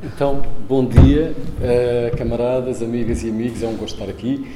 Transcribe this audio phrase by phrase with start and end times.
[0.00, 4.46] Então, bom dia, uh, camaradas, amigas e amigos, é um gosto estar aqui.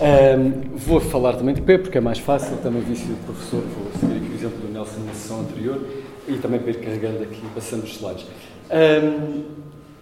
[0.00, 3.90] Um, vou falar também de pé, porque é mais fácil, também vício de professor, vou
[3.98, 5.80] seguir aqui o exemplo do Nelson na sessão anterior
[6.28, 8.26] e também para ir carregando aqui, passando os slides.
[8.70, 9.42] Um,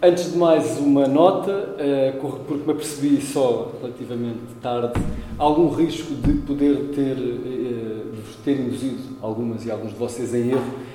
[0.02, 5.00] antes de mais, uma nota, uh, porque me apercebi só relativamente tarde,
[5.38, 10.50] algum risco de poder ter, uh, de ter induzido algumas e alguns de vocês em
[10.50, 10.90] erro,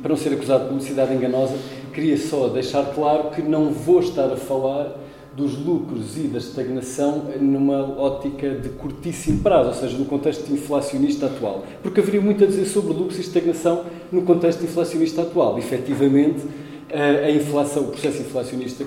[0.00, 1.54] para não ser acusado de publicidade enganosa,
[1.98, 4.96] queria só deixar claro que não vou estar a falar
[5.36, 11.26] dos lucros e da estagnação numa ótica de curtíssimo prazo, ou seja, no contexto inflacionista
[11.26, 11.64] atual.
[11.82, 15.58] Porque haveria muito a dizer sobre lucros e estagnação no contexto inflacionista atual.
[15.58, 16.38] Efetivamente,
[17.24, 18.84] a inflação, o processo inflacionista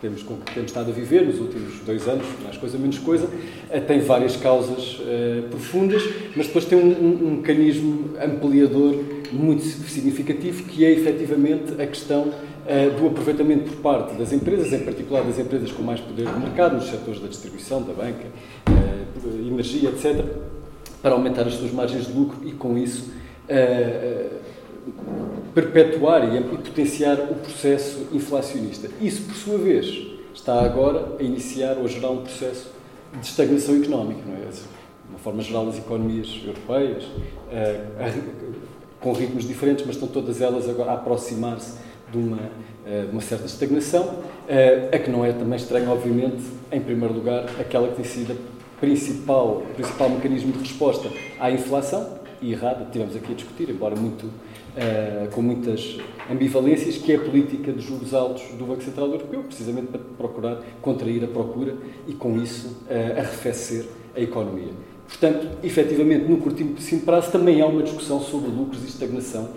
[0.00, 3.28] temos, com que temos estado a viver nos últimos dois anos, mais coisa menos coisa,
[3.70, 6.02] eh, tem várias causas uh, profundas,
[6.34, 8.96] mas depois tem um, um, mecanismo ampliador
[9.32, 14.84] muito significativo, que é efetivamente a questão uh, do aproveitamento por parte das empresas, em
[14.84, 18.26] particular das empresas com mais poder de mercado, nos setores da distribuição, da banca,
[18.68, 20.24] uh, energia, etc.,
[21.00, 23.10] para aumentar as suas margens de lucro e, com isso,
[25.52, 28.88] perpetuar e potenciar o processo inflacionista.
[29.00, 32.70] Isso, por sua vez, está agora a iniciar ou a gerar um processo
[33.20, 34.48] de estagnação económica, não é?
[34.48, 34.60] De
[35.10, 37.04] uma forma geral, as economias europeias,
[39.02, 41.76] com ritmos diferentes, mas estão todas elas agora a aproximar-se
[42.10, 46.80] de uma, uh, uma certa estagnação, uh, a que não é também estranho, obviamente, em
[46.80, 51.08] primeiro lugar, aquela que tem sido a principal, principal mecanismo de resposta
[51.40, 54.30] à inflação, e errada, tivemos aqui a discutir, embora muito
[54.72, 55.98] Uh, com muitas
[56.30, 60.62] ambivalências, que é a política de juros altos do Banco Central Europeu, precisamente para procurar
[60.80, 61.76] contrair a procura
[62.08, 63.84] e, com isso, arrefecer
[64.16, 64.72] a economia.
[65.12, 69.50] Portanto, efetivamente, no curtíssimo prazo também há uma discussão sobre lucros e estagnação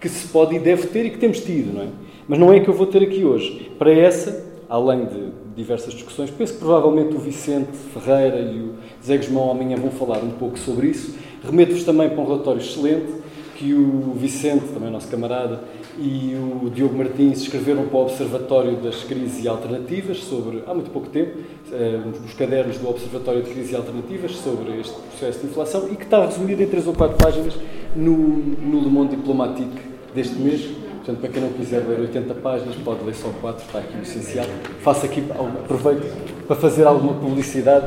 [0.00, 1.88] que se pode e deve ter e que temos tido, não é?
[2.26, 3.72] Mas não é que eu vou ter aqui hoje.
[3.78, 8.74] Para essa, além de diversas discussões, penso que provavelmente o Vicente Ferreira e o
[9.04, 11.16] Zé Guzmão amanhã vão falar um pouco sobre isso.
[11.42, 13.12] Remeto-vos também para um relatório excelente
[13.56, 15.60] que o Vicente, também nosso camarada,
[15.98, 20.90] e o Diogo Martins escreveram para o Observatório das Crises e Alternativas, sobre, há muito
[20.90, 21.38] pouco tempo,
[21.72, 25.96] eh, os cadernos do Observatório de Crises e Alternativas, sobre este processo de inflação, e
[25.96, 27.54] que está resumido em três ou quatro páginas
[27.96, 29.80] no, no Le Monde Diplomatique
[30.14, 30.68] deste mês.
[30.98, 34.02] Portanto, para quem não quiser ler 80 páginas, pode ler só 4, está aqui o
[34.02, 34.46] essencial.
[34.80, 37.86] Faço aqui, aproveito para fazer alguma publicidade.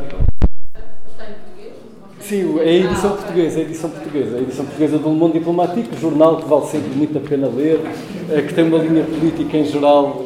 [2.31, 5.97] Sim, é a edição portuguesa, a edição portuguesa, a edição portuguesa do Le Monde Diplomático,
[5.97, 7.81] jornal que vale sempre muito a pena ler,
[8.29, 10.23] eh, que tem uma linha política em geral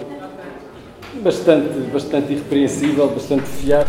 [1.24, 3.88] bastante, bastante irrepreensível, bastante fiar.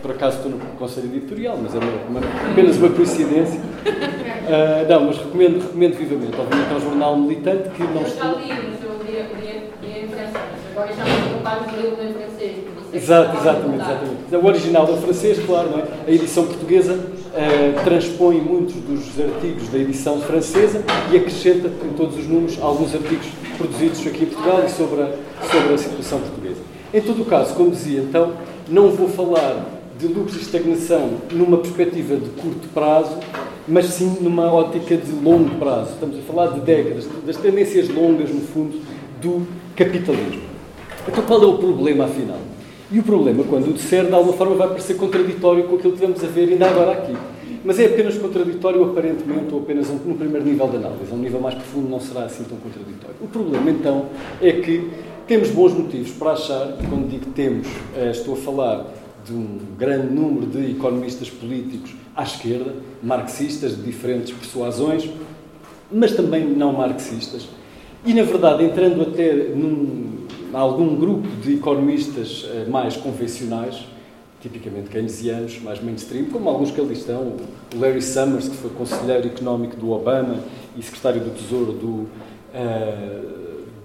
[0.00, 2.20] Por acaso estou no conselho editorial, mas é uma, uma,
[2.52, 3.58] apenas uma coincidência.
[3.58, 6.40] Uh, não, mas recomendo, recomendo vivamente.
[6.40, 8.26] Obviamente é um jornal militante que não está.
[8.26, 10.44] Eu já li, mas eu li em francês.
[10.70, 12.69] Agora já não estou capaz de ler em francês.
[12.92, 14.34] Exato, exatamente, exatamente.
[14.34, 15.84] O original é francês, claro, não é?
[16.08, 22.18] A edição portuguesa uh, transpõe muitos dos artigos da edição francesa e acrescenta em todos
[22.18, 25.12] os números alguns artigos produzidos aqui em Portugal e sobre a,
[25.50, 26.60] sobre a situação portuguesa.
[26.92, 28.32] Em todo o caso, como dizia, então,
[28.68, 33.18] não vou falar de lucros e estagnação numa perspectiva de curto prazo,
[33.68, 35.92] mas sim numa ótica de longo prazo.
[35.92, 38.80] Estamos a falar de décadas, das tendências longas, no fundo,
[39.20, 39.46] do
[39.76, 40.42] capitalismo.
[41.06, 42.38] Então, qual é o problema, afinal?
[42.92, 46.00] E o problema, quando o disser, de alguma forma vai parecer contraditório com aquilo que
[46.00, 47.16] vamos a ver ainda agora aqui.
[47.64, 51.12] Mas é apenas contraditório, aparentemente, ou apenas no primeiro nível de análise.
[51.12, 53.16] A um nível mais profundo não será assim tão contraditório.
[53.20, 54.06] O problema, então,
[54.42, 54.90] é que
[55.26, 58.86] temos bons motivos para achar, quando digo temos, eh, estou a falar
[59.24, 65.08] de um grande número de economistas políticos à esquerda, marxistas de diferentes persuasões,
[65.92, 67.48] mas também não marxistas.
[68.04, 70.19] E, na verdade, entrando até num,
[70.52, 73.86] algum grupo de economistas eh, mais convencionais,
[74.40, 77.36] tipicamente keynesianos, mais mainstream, como alguns que ali estão,
[77.74, 80.42] o Larry Summers, que foi conselheiro económico do Obama
[80.76, 82.08] e secretário do Tesouro do, uh,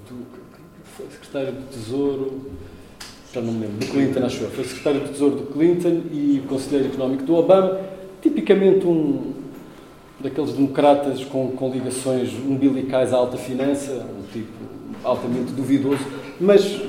[0.07, 0.25] do
[0.95, 2.41] foi secretário do Tesouro
[3.35, 6.41] já não me lembro, do Clinton, acho eu, foi secretário do Tesouro do Clinton e
[6.47, 7.81] conselheiro económico do Obama,
[8.21, 9.33] tipicamente um
[10.21, 14.53] daqueles democratas com, com ligações umbilicais à alta finança, um tipo
[15.03, 15.99] altamente duvidoso,
[16.39, 16.81] mas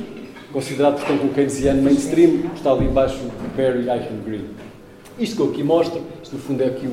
[0.53, 3.21] considerado, portanto, um keynesiano mainstream, está ali embaixo
[3.57, 4.47] Barry Eichengreen.
[5.19, 6.89] Isto que eu aqui mostro, isto no fundo é aqui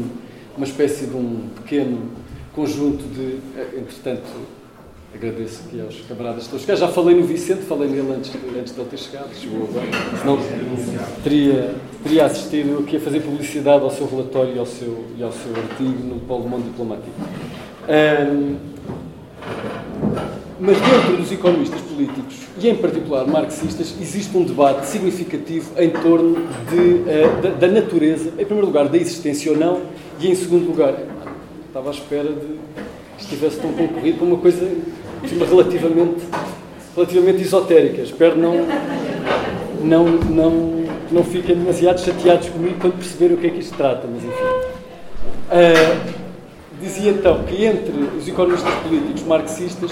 [0.55, 2.11] uma espécie de um pequeno
[2.53, 4.23] conjunto de, eh, entretanto,
[5.13, 6.65] agradeço aqui aos camaradas todos.
[6.65, 9.85] Já falei no Vicente, falei nele antes, antes de ele ter chegado, chegou agora,
[10.19, 10.39] senão
[11.23, 15.31] teria, teria assistido aqui a fazer publicidade ao seu relatório e ao seu, e ao
[15.31, 17.11] seu artigo no Polo Mundo Diplomático.
[17.87, 18.55] Um,
[20.59, 26.47] Mas dentro dos economistas políticos, e em particular marxistas, existe um debate significativo em torno
[26.69, 29.81] de, uh, da, da, natureza, em primeiro lugar, da existência ou não,
[30.19, 30.93] e em segundo lugar,
[31.67, 32.59] estava à espera de
[33.17, 34.69] que estivesse tão concorrido para uma coisa
[35.49, 36.23] relativamente,
[36.95, 38.01] relativamente esotérica.
[38.01, 38.67] Espero não,
[39.81, 44.07] não, não, não fiquem demasiado chateados comigo quando perceberem o que é que isto trata,
[44.07, 44.33] mas enfim.
[45.49, 46.23] Uh,
[46.81, 49.91] dizia então que entre os economistas políticos marxistas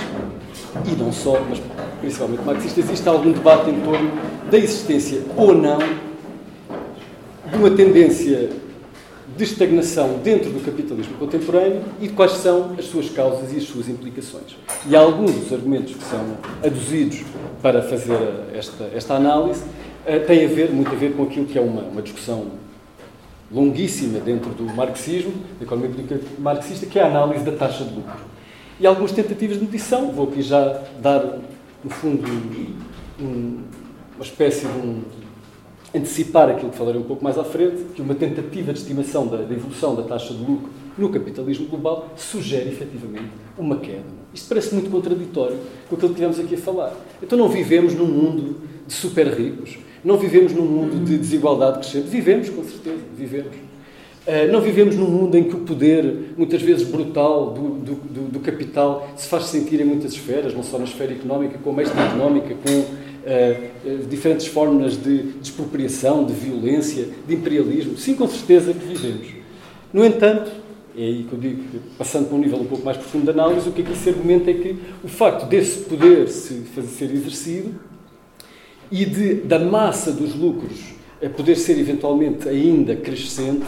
[0.85, 1.61] e não só, mas
[1.99, 4.11] principalmente marxistas, existe algum debate em torno
[4.49, 8.49] da existência ou não de uma tendência
[9.35, 13.63] de estagnação dentro do capitalismo contemporâneo e de quais são as suas causas e as
[13.63, 14.57] suas implicações.
[14.87, 17.23] E alguns dos argumentos que são aduzidos
[17.61, 18.17] para fazer
[18.53, 21.81] esta, esta análise uh, têm a ver, muito a ver com aquilo que é uma,
[21.81, 22.47] uma discussão
[23.51, 27.93] longuíssima dentro do marxismo, da economia política marxista, que é a análise da taxa de
[27.93, 28.31] lucro
[28.81, 30.11] e algumas tentativas de medição.
[30.11, 31.39] Vou aqui já dar,
[31.83, 32.27] no fundo,
[33.21, 33.59] um,
[34.15, 35.03] uma espécie de um,
[35.93, 39.37] antecipar aquilo que falarei um pouco mais à frente, que uma tentativa de estimação da,
[39.37, 44.03] da evolução da taxa de lucro no capitalismo global sugere efetivamente uma queda.
[44.33, 45.57] Isto parece muito contraditório
[45.87, 46.93] com aquilo que tivemos aqui a falar.
[47.21, 52.07] Então não vivemos num mundo de super ricos, não vivemos num mundo de desigualdade crescente.
[52.07, 53.70] Vivemos, com certeza, vivemos.
[54.25, 58.21] Eh, não vivemos num mundo em que o poder, muitas vezes brutal, do, do, do,
[58.33, 62.53] do, capital se faz sentir em muitas esferas, não só na esfera económica, como extra-económica,
[62.53, 67.97] com uh, diferentes formas de, de expropriação, de violência, de imperialismo.
[67.97, 69.27] Sim, com certeza que vivemos.
[69.91, 70.51] No entanto,
[70.95, 71.63] é aí que eu digo,
[71.97, 74.51] passando para um nível um pouco mais profundo de análise, o que aqui se argumenta
[74.51, 77.73] é que o facto desse poder se fazer ser exercido
[78.91, 80.91] e de, da massa dos lucros
[81.29, 83.65] poder ser eventualmente ainda crescente,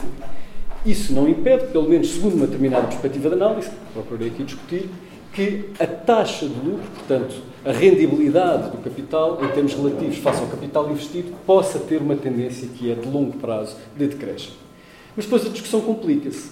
[0.86, 4.90] isso não impede, pelo menos segundo uma determinada perspectiva de análise, que procurei aqui discutir,
[5.34, 7.36] que a taxa de lucro, portanto,
[7.66, 12.68] a rendibilidade do capital, em termos relativos face ao capital investido, possa ter uma tendência
[12.68, 14.58] que é de longo prazo de decréscimo.
[15.16, 16.52] Mas depois a discussão complica-se.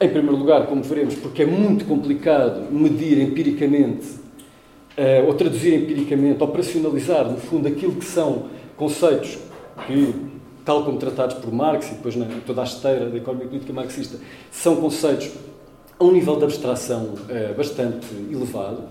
[0.00, 4.06] Em primeiro lugar, como veremos, porque é muito complicado medir empiricamente,
[4.98, 8.46] uh, ou traduzir empiricamente, operacionalizar, no fundo, aquilo que são
[8.76, 9.38] conceitos
[9.86, 10.14] que
[10.66, 14.18] tal como tratados por Marx e depois na, toda a esteira da economia política marxista,
[14.50, 15.30] são conceitos
[15.98, 18.82] a um nível de abstração uh, bastante elevado,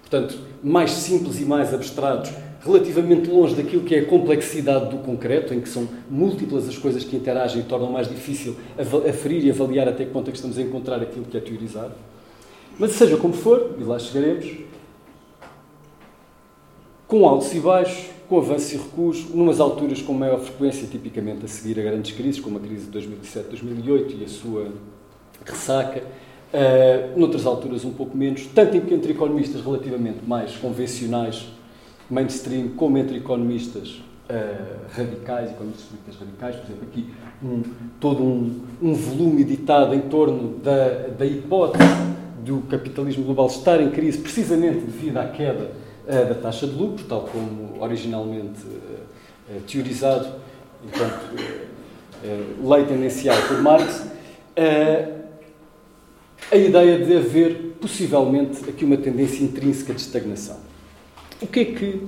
[0.00, 2.30] portanto, mais simples e mais abstratos,
[2.64, 7.02] relativamente longe daquilo que é a complexidade do concreto, em que são múltiplas as coisas
[7.04, 8.56] que interagem e tornam mais difícil
[9.06, 11.92] aferir e avaliar até que ponto é que estamos a encontrar aquilo que é teorizado.
[12.78, 14.50] Mas seja como for, e lá chegaremos,
[17.06, 21.48] com altos e baixos, com avanços e recuos, numas alturas com maior frequência, tipicamente a
[21.48, 24.72] seguir a grandes crises, como a crise de 2007-2008 e a sua
[25.44, 31.46] ressaca, uh, noutras alturas um pouco menos, tanto entre economistas relativamente mais convencionais,
[32.10, 37.06] mainstream, como entre economistas uh, radicais, economistas políticos radicais, por exemplo, aqui
[37.40, 37.62] um,
[38.00, 41.84] todo um, um volume editado em torno da, da hipótese
[42.44, 47.22] do capitalismo global estar em crise precisamente devido à queda da taxa de lucro, tal
[47.22, 50.28] como originalmente uh, teorizado
[50.86, 51.64] enquanto
[52.62, 54.06] lei tendencial por Marx,
[56.50, 60.56] a ideia de haver possivelmente aqui uma tendência intrínseca de estagnação.
[61.40, 62.00] O que é que.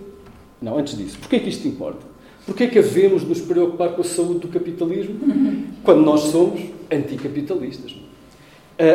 [0.60, 2.00] Não, antes disso, porquê é que isto importa?
[2.46, 5.18] Porquê é que havemos de nos preocupar com a saúde do capitalismo
[5.84, 7.96] quando nós somos anticapitalistas?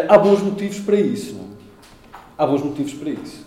[0.08, 1.36] Há bons motivos para isso.
[1.36, 1.48] Não?
[2.38, 3.46] Há bons motivos para isso.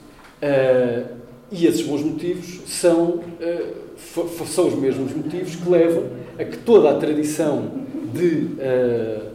[1.56, 6.90] E esses bons motivos são, uh, são os mesmos motivos que levam a que toda
[6.90, 7.70] a tradição
[8.12, 9.30] de uh,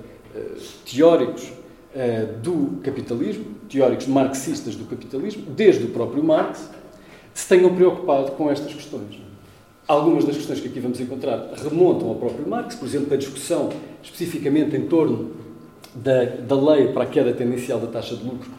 [0.86, 1.54] teóricos
[2.44, 6.70] do capitalismo, teóricos marxistas do capitalismo, desde o próprio Marx,
[7.34, 9.20] se tenham preocupado com estas questões.
[9.88, 13.70] Algumas das questões que aqui vamos encontrar remontam ao próprio Marx, por exemplo, a discussão
[14.04, 15.32] especificamente em torno
[15.96, 18.52] da, da lei para a queda tendencial da taxa de lucro.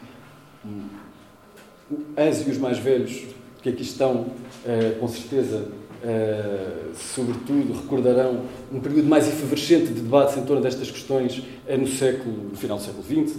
[2.17, 3.27] As e os mais velhos
[3.61, 5.67] que aqui estão, uh, com certeza,
[6.03, 8.41] uh, sobretudo, recordarão
[8.71, 12.77] um período mais efervescente de debates em torno destas questões uh, no século, no final
[12.77, 13.37] do século XX,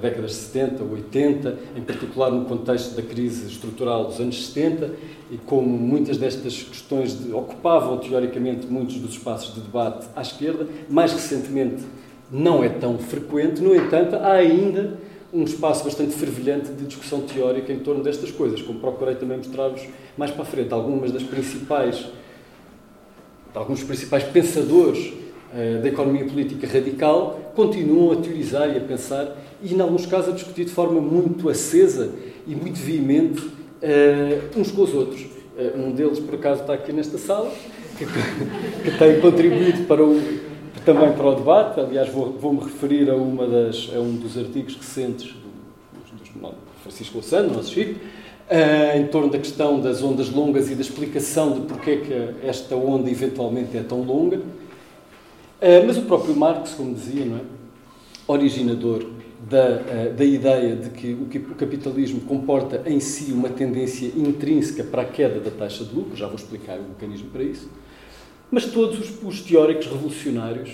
[0.00, 4.94] décadas de 70, 80, em particular no contexto da crise estrutural dos anos 70,
[5.32, 10.64] e como muitas destas questões de, ocupavam teoricamente muitos dos espaços de debate à esquerda,
[10.88, 11.82] mais recentemente
[12.30, 14.96] não é tão frequente, no entanto, há ainda
[15.32, 19.82] um espaço bastante fervilhante de discussão teórica em torno destas coisas, como procurei também mostrar-vos
[20.16, 20.72] mais para a frente.
[20.72, 22.06] Algumas das principais,
[23.54, 25.12] alguns principais pensadores
[25.52, 30.30] uh, da economia política radical continuam a teorizar e a pensar, e em alguns casos
[30.30, 32.12] a discutir de forma muito acesa
[32.46, 35.22] e muito veemente uh, uns com os outros.
[35.22, 37.52] Uh, um deles, por acaso, está aqui nesta sala,
[37.96, 38.04] que,
[38.82, 40.49] que tem contribuído para o,
[40.84, 41.80] também para o debate.
[41.80, 45.50] Aliás, vou-me vou referir a, uma das, a um dos artigos recentes do,
[46.82, 51.52] Francisco Louçano, nosso Chico, uh, em torno da questão das ondas longas e da explicação
[51.52, 54.38] de porque é que esta onda eventualmente é tão longa.
[54.38, 57.40] Uh, mas o próprio Marx, como dizia, não é?
[58.26, 59.04] originador
[59.48, 64.06] da, uh, da ideia de que o, que o capitalismo comporta em si uma tendência
[64.16, 67.68] intrínseca para a queda da taxa de lucro, já vou explicar o mecanismo para isso,
[68.50, 70.70] mas todos os, os teóricos revolucionários,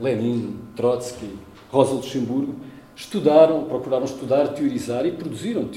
[0.00, 1.28] Lenin, Trotsky,
[1.70, 2.54] Rosa Luxemburgo,
[2.94, 5.68] estudaram, procuraram estudar, teorizar e produziram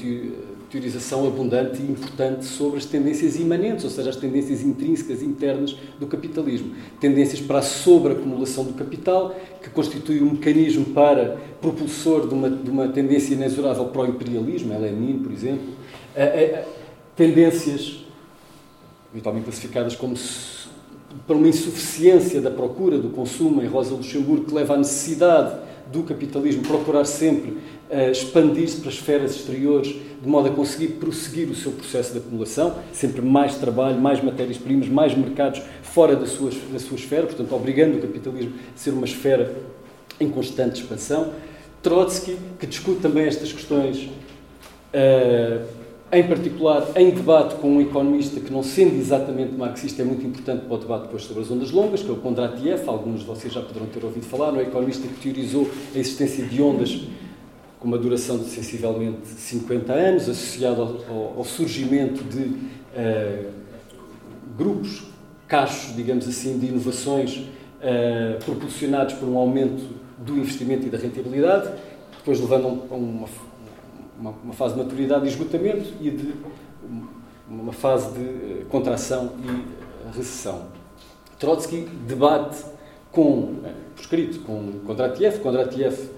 [0.70, 6.06] teorização abundante e importante sobre as tendências imanentes, ou seja, as tendências intrínsecas internas do
[6.06, 6.74] capitalismo.
[7.00, 12.70] Tendências para a sobreacumulação do capital, que constitui um mecanismo para propulsor de uma, de
[12.70, 15.66] uma tendência inexorável para o imperialismo, Lenin, por exemplo.
[17.16, 18.04] tendências,
[19.10, 20.16] habitualmente classificadas como
[21.28, 25.56] para uma insuficiência da procura do consumo em Rosa Luxemburgo, que leva à necessidade
[25.92, 31.50] do capitalismo procurar sempre uh, expandir-se para as esferas exteriores, de modo a conseguir prosseguir
[31.50, 36.50] o seu processo de acumulação, sempre mais trabalho, mais matérias-primas, mais mercados fora da sua,
[36.72, 39.54] da sua esfera, portanto, obrigando o capitalismo a ser uma esfera
[40.18, 41.34] em constante expansão.
[41.82, 44.08] Trotsky, que discute também estas questões,
[44.94, 45.77] uh,
[46.10, 50.64] em particular em debate com um economista que, não sendo exatamente marxista, é muito importante
[50.64, 53.52] para o debate depois sobre as ondas longas, que é o Kondratiev, alguns de vocês
[53.52, 57.02] já poderão ter ouvido falar, um economista que teorizou a existência de ondas
[57.78, 63.50] com uma duração de sensivelmente 50 anos, associado ao, ao surgimento de uh,
[64.56, 65.04] grupos,
[65.46, 69.84] cachos, digamos assim, de inovações uh, propulsionados por um aumento
[70.18, 71.70] do investimento e da rentabilidade,
[72.16, 73.28] depois levando a uma,
[74.18, 76.34] uma, uma fase de maturidade e esgotamento e de
[77.48, 80.66] uma fase de uh, contração e recessão.
[81.38, 82.64] Trotsky debate
[83.12, 83.56] com,
[83.94, 85.40] por escrito, com Kondratiev.
[85.40, 86.10] Kondratiev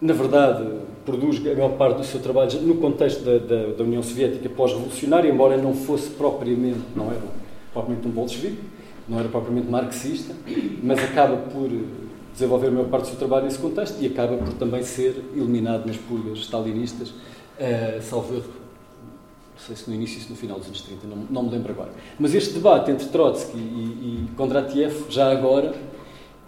[0.00, 0.62] na verdade,
[1.06, 5.28] produz a maior parte do seu trabalho no contexto da, da, da União Soviética pós-revolucionária,
[5.30, 7.22] embora não fosse propriamente, não era
[7.72, 8.60] propriamente um bolchevique,
[9.08, 10.34] não era propriamente marxista,
[10.82, 11.70] mas acaba por
[12.36, 15.86] desenvolver a maior parte do seu trabalho nesse contexto e acaba por também ser eliminado
[15.86, 18.52] nas pulgas stalinistas, uh, salvo erro,
[19.54, 21.72] não sei se no início ou no final dos anos 30, não, não me lembro
[21.72, 21.90] agora.
[22.18, 25.74] Mas este debate entre Trotsky e, e Kondratiev, já agora,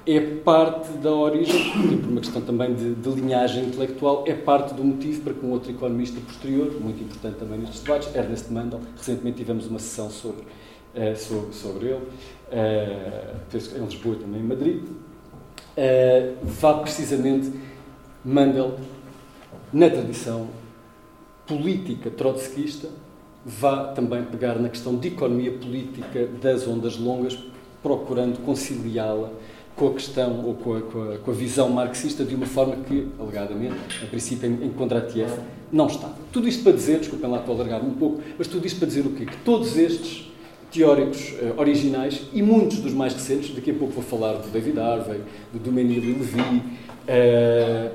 [0.06, 4.74] é parte da origem, e por uma questão também de, de, linhagem intelectual, é parte
[4.74, 8.80] do motivo para que um outro economista posterior, muito importante também nestes debates, Ernest Mandel,
[8.96, 12.02] recentemente tivemos uma sessão sobre, uh, sobre, sobre, ele,
[12.52, 14.82] uh, em Lisboa também em Madrid,
[15.78, 17.52] uh, vá precisamente
[18.24, 18.78] Mandel,
[19.72, 20.48] na tradição
[21.46, 22.88] política trotskista,
[23.46, 27.38] vá também pegar na questão de economia política das ondas longas,
[27.82, 29.30] procurando conciliá-la
[29.76, 32.76] com a questão ou com a, com, a, com a, visão marxista de uma forma
[32.76, 35.30] que, alegadamente, a princípio em, em Kondratiev,
[35.70, 36.12] não está.
[36.32, 39.06] Tudo isto para dizer, desculpem lá, estou alargar um pouco, mas tudo isto para dizer
[39.06, 39.24] o quê?
[39.24, 40.28] Que todos estes
[40.70, 44.78] teóricos uh, originais e muitos dos mais recentes, daqui a pouco vou falar do David
[44.78, 45.20] Harvey,
[45.52, 46.62] do Domenico Levi,
[47.08, 47.90] uh,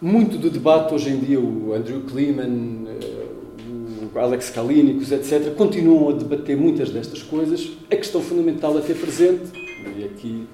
[0.00, 6.10] muito do debate hoje em dia, o Andrew Kleeman, uh, o Alex Kalínicos, etc., continuam
[6.10, 7.72] a debater muitas destas coisas.
[7.90, 9.50] A questão fundamental a ter presente,
[9.96, 10.46] e aqui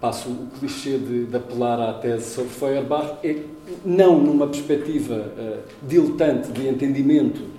[0.00, 3.36] passo o clichê de, de, apelar à tese sobre Feuerbach, é
[3.84, 5.32] não numa perspectiva
[5.82, 7.55] diletante de entendimento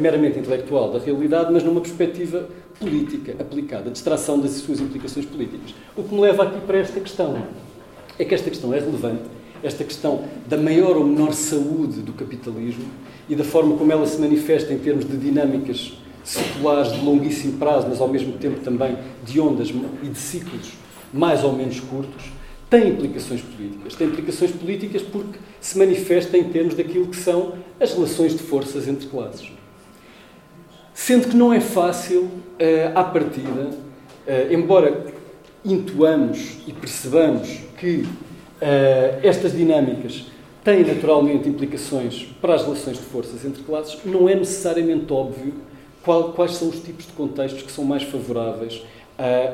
[0.00, 5.74] meramente intelectual da realidade, mas numa perspectiva política aplicada, de extração das suas implicações políticas.
[5.96, 7.42] O que me leva aqui para esta questão
[8.18, 9.22] é que esta questão é relevante,
[9.62, 12.84] esta questão da maior ou menor saúde do capitalismo
[13.28, 15.92] e da forma como ela se manifesta em termos de dinâmicas
[16.24, 20.72] seculares de longuíssimo prazo, mas ao mesmo tempo também de ondas e de ciclos
[21.12, 22.30] mais ou menos curtos,
[22.70, 23.94] tem implicações políticas.
[23.94, 28.88] Tem implicações políticas porque se manifesta em termos daquilo que são as relações de forças
[28.88, 29.48] entre classes.
[30.92, 32.30] Sendo que não é fácil, uh,
[32.96, 35.06] à partida, uh, embora
[35.64, 38.08] intuamos e percebamos que uh,
[39.22, 40.26] estas dinâmicas
[40.64, 45.54] têm naturalmente implicações para as relações de forças entre classes, não é necessariamente óbvio
[46.34, 48.82] quais são os tipos de contextos que são mais favoráveis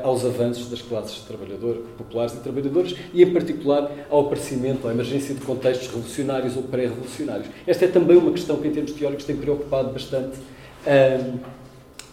[0.03, 5.35] aos avanços das classes trabalhadoras, populares e trabalhadoras e, em particular, ao aparecimento, à emergência
[5.35, 7.47] de contextos revolucionários ou pré-revolucionários.
[7.67, 10.37] Esta é também uma questão que, em termos teóricos, tem preocupado bastante
[10.87, 11.39] um,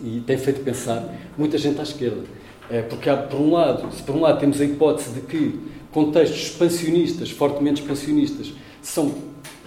[0.00, 2.22] e tem feito pensar muita gente à esquerda.
[2.68, 5.58] É, porque, há, por um lado, se por um lado temos a hipótese de que
[5.92, 9.14] contextos expansionistas, fortemente expansionistas, são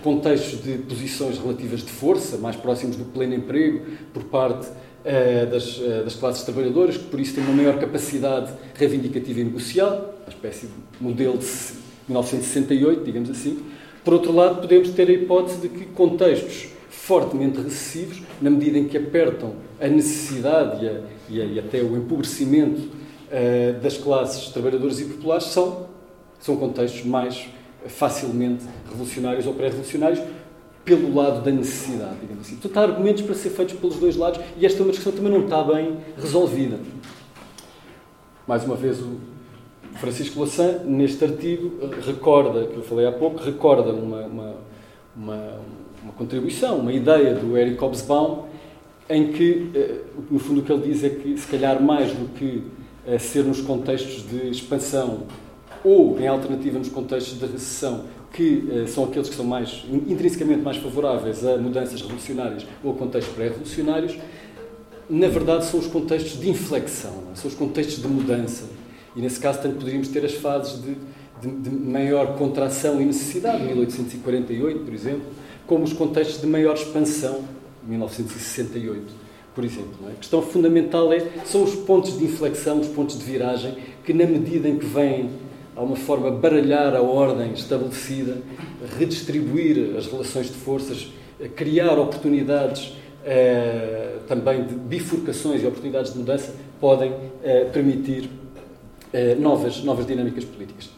[0.04, 4.89] contextos de posições relativas de força, mais próximos do pleno emprego, por parte uh,
[5.50, 10.16] das, uh, das, classes trabalhadoras, que por isso têm uma maior capacidade reivindicativa e negocial,
[10.26, 11.46] uma espécie de modelo de
[12.08, 13.60] 1968, digamos assim.
[14.04, 18.88] Por outro lado, podemos ter a hipótese de que contextos fortemente recessivos, na medida em
[18.88, 24.50] que apertam a necessidade e, a, e, a, e até o empobrecimento uh, das classes
[24.50, 25.88] trabalhadoras e populares, são,
[26.40, 27.48] são contextos mais
[27.88, 30.20] facilmente revolucionários ou pré-revolucionários,
[30.98, 32.56] pelo lado da necessidade, digamos assim.
[32.56, 35.18] Portanto, há argumentos para ser feitos pelos dois lados e esta é uma discussão que
[35.18, 36.80] também não está bem resolvida.
[38.48, 39.18] Mais uma vez, o
[39.96, 41.74] Francisco Lassan, neste artigo,
[42.06, 44.56] recorda, que eu falei há pouco, recorda uma, uma,
[45.16, 45.60] uma,
[46.04, 48.46] uma contribuição, uma ideia do Eric Hobsbawm,
[49.10, 52.30] em que, eh, no fundo, o que ele diz é que, se calhar, mais do
[52.34, 52.64] que
[53.06, 55.24] eh, ser nos contextos de expansão
[55.84, 60.62] ou, em alternativa, nos contextos de recessão, que uh, são aqueles que são mais intrinsecamente
[60.62, 64.18] mais favoráveis a mudanças revolucionárias ou a contextos pré-revolucionários,
[65.10, 67.36] na verdade são os contextos de inflexão, é?
[67.36, 68.66] são os contextos de mudança.
[69.16, 70.96] E nesse caso, tanto poderíamos ter as fases de,
[71.42, 75.24] de, de maior contração e necessidade, 1848, por exemplo,
[75.66, 77.44] como os contextos de maior expansão,
[77.84, 80.08] 1968 por exemplo.
[80.08, 80.12] É?
[80.12, 84.26] A questão fundamental é, são os pontos de inflexão, os pontos de viragem, que na
[84.26, 85.30] medida em que vêm
[85.80, 88.38] há uma forma de baralhar a ordem estabelecida,
[88.98, 91.08] redistribuir as relações de forças,
[91.56, 98.30] criar oportunidades eh, também de bifurcações e oportunidades de mudança, podem eh, permitir
[99.14, 100.90] eh, novas, novas dinâmicas políticas.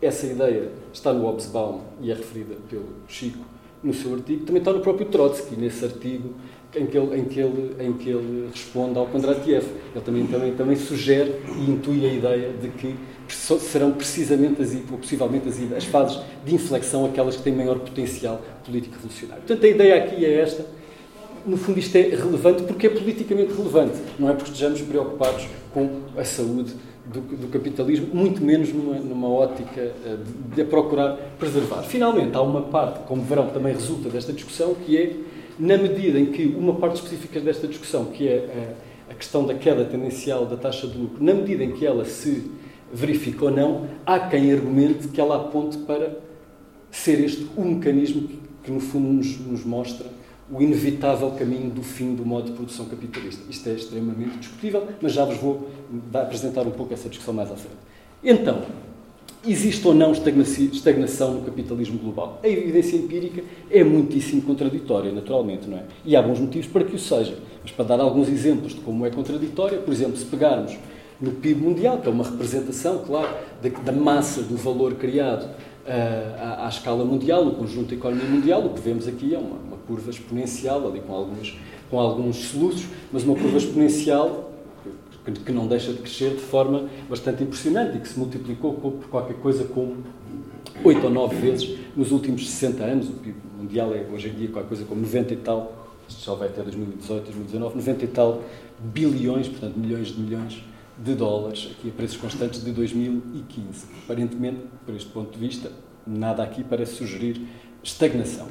[0.00, 3.44] Essa ideia está no Hobsbawm e é referida pelo Chico
[3.82, 6.34] no seu artigo, também está no próprio Trotsky, nesse artigo
[6.76, 9.66] em que ele, em que ele, em que ele responde ao Kondratiev.
[9.92, 12.94] Ele também, também, também sugere e intui a ideia de que
[13.34, 18.94] serão precisamente as, possivelmente as, as fases de inflexão aquelas que têm maior potencial político
[18.96, 19.42] revolucionário.
[19.42, 20.66] Portanto, a ideia aqui é esta.
[21.46, 26.02] No fundo, isto é relevante porque é politicamente relevante, não é porque estejamos preocupados com
[26.16, 26.74] a saúde
[27.06, 31.82] do, do capitalismo, muito menos numa, numa ótica eh, de, de procurar preservar.
[31.82, 35.16] Finalmente, há uma parte, como verão, também resulta desta discussão, que é,
[35.58, 38.74] na medida em que uma parte específica desta discussão, que é a, eh,
[39.10, 42.50] a questão da queda tendencial da taxa de lucro, na medida em que ela se
[42.92, 46.18] verifica ou não, há quem argumente que ela aponte para
[46.90, 50.06] ser este o mecanismo que, que no fundo, nos, nos, mostra
[50.50, 53.42] o inevitável caminho do fim do modo de produção capitalista.
[53.48, 55.70] Isto é extremamente discutível, mas já vos vou
[56.12, 57.76] apresentar um pouco essa discussão mais à frente.
[58.22, 58.62] Então,
[59.46, 62.40] existe ou não estagnação no capitalismo global?
[62.42, 65.84] A evidência empírica é muitíssimo contraditória, naturalmente, não é?
[66.04, 67.38] E há bons motivos para que o seja.
[67.62, 70.76] Mas para dar alguns exemplos de como é contraditória, por exemplo, se pegarmos
[71.20, 73.28] no PIB mundial, que é uma representação, claro,
[73.62, 78.26] da, da massa do valor criado uh, à, à, escala mundial, no conjunto da economia
[78.26, 78.64] mundial.
[78.64, 81.58] O que vemos aqui é uma, uma curva exponencial, ali com alguns,
[81.90, 84.50] com alguns soluços, mas uma curva exponencial
[85.24, 89.08] que, que não deixa de crescer de forma bastante impressionante e que se multiplicou por
[89.10, 89.98] qualquer coisa como
[90.82, 93.08] 8 ou 9 vezes nos últimos 60 anos.
[93.08, 96.48] O PIB mundial é hoje em dia qualquer coisa como 90 e tal, só vai
[96.48, 98.42] até 2018, 2019, 90 e tal
[98.78, 100.64] bilhões, portanto milhões de milhões
[101.02, 103.86] de dólares, aqui a preços constantes de 2015.
[104.04, 105.72] Aparentemente, por este ponto de vista,
[106.06, 107.40] nada aqui parece sugerir
[107.82, 108.48] estagnação.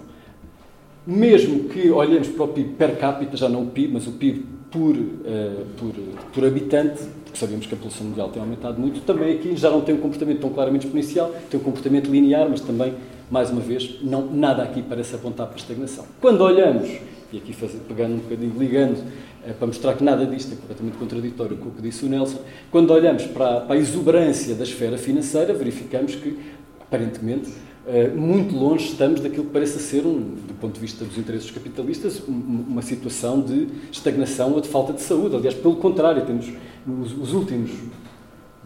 [1.06, 4.46] Mesmo que olhemos para o PIB per capita, já não o PIB, mas o PIB
[4.72, 5.94] por, uh, por,
[6.34, 9.82] por habitante, porque sabemos que a população mundial tem aumentado muito, também aqui já não
[9.82, 12.94] tem um comportamento tão claramente exponencial, tem um comportamento linear, mas também,
[13.30, 16.06] mais uma vez, não, nada aqui parece apontar para estagnação.
[16.20, 16.90] Quando olhamos,
[17.32, 17.56] e aqui
[17.88, 19.04] pegando um bocadinho, ligando
[19.46, 22.40] é para mostrar que nada disto é completamente contraditório com o que disse o Nelson,
[22.72, 26.38] quando olhamos para, para a exuberância da esfera financeira, verificamos que,
[26.82, 27.50] aparentemente,
[27.88, 31.50] eh, muito longe estamos daquilo que parece ser, um, do ponto de vista dos interesses
[31.50, 35.36] capitalistas, uma situação de estagnação ou de falta de saúde.
[35.36, 36.52] Aliás, pelo contrário, temos
[36.86, 37.72] os últimos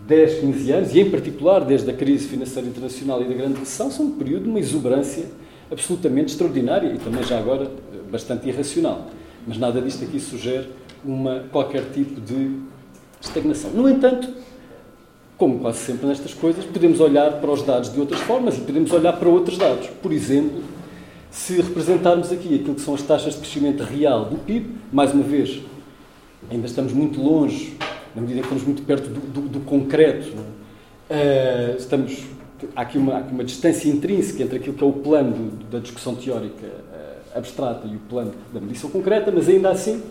[0.07, 3.89] 10, 15 anos, e em particular desde a crise financeira internacional e da grande recessão,
[3.89, 5.25] são um período de uma exuberância
[5.71, 9.07] absolutamente extraordinária e também já agora eh, bastante irracional.
[9.45, 10.69] Mas nada disto aqui sugere
[11.03, 12.59] uma, qualquer tipo de
[13.19, 13.71] estagnação.
[13.71, 14.29] No entanto,
[15.37, 18.91] como quase sempre nestas coisas, podemos olhar para os dados de outras formas e podemos
[18.93, 19.87] olhar para outros dados.
[20.01, 20.63] Por exemplo,
[21.31, 25.23] se representarmos aqui aquilo que são as taxas de crescimento real do PIB, mais uma
[25.23, 25.61] vez,
[26.49, 27.75] ainda estamos muito longe,
[28.15, 32.23] na medida que estamos muito perto do, do, do concreto, uh, estamos,
[32.75, 35.79] há, aqui uma, há aqui uma distância intrínseca entre aquilo que é o plano da
[35.79, 36.67] discussão teórica
[37.35, 40.01] abstrata e o plano da medição concreta, mas ainda assim,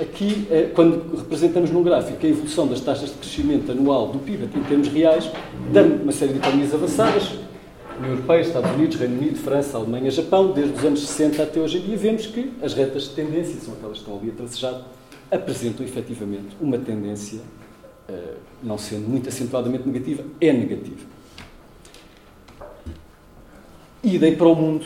[0.00, 4.44] aqui, eh, quando representamos num gráfico a evolução das taxas de crescimento anual do PIB
[4.44, 5.30] em termos reais,
[5.72, 7.32] dando uma série de economias avançadas,
[7.98, 11.78] União Europeia, Estados Unidos, Reino Unido, França, Alemanha, Japão, desde os anos 60 até hoje
[11.78, 14.82] em dia, vemos que as retas de tendência, são aquelas que estão ali a tracejar,
[15.30, 17.40] apresentam efetivamente uma tendência,
[18.08, 21.06] eh, não sendo muito acentuadamente negativa, é negativa.
[24.04, 24.84] Idem para o mundo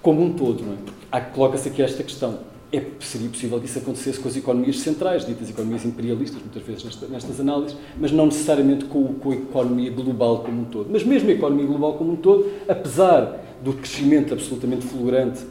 [0.00, 0.97] como um todo, não é?
[1.32, 2.38] Coloca-se aqui esta questão
[2.70, 7.08] é, seria possível que isso acontecesse com as economias centrais, ditas economias imperialistas, muitas vezes
[7.08, 10.88] nestas, análises, mas não necessariamente com, com, a economia global como um todo.
[10.90, 15.46] Mas mesmo a economia global como um todo, apesar do crescimento absolutamente fulgurante,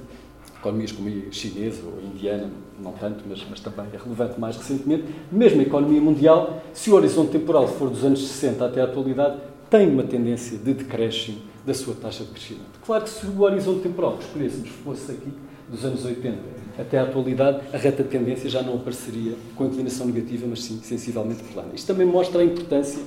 [0.59, 4.55] economias como a chinesa ou a indiana, não tanto, mas, mas também é relevante mais
[4.55, 8.83] recentemente, mesmo a economia mundial, se o horizonte temporal for dos anos 60 até a
[8.83, 9.39] atualidade,
[9.71, 12.79] tem uma tendência de decréscimo da sua taxa de crescimento.
[12.85, 15.31] Claro que se o horizonte temporal que escolhêssemos fosse aqui
[15.69, 20.06] dos anos 80 até à atualidade, a reta de tendência já não apareceria com inclinação
[20.06, 21.69] negativa, mas sim sensivelmente plana.
[21.73, 23.01] Isto também mostra a importância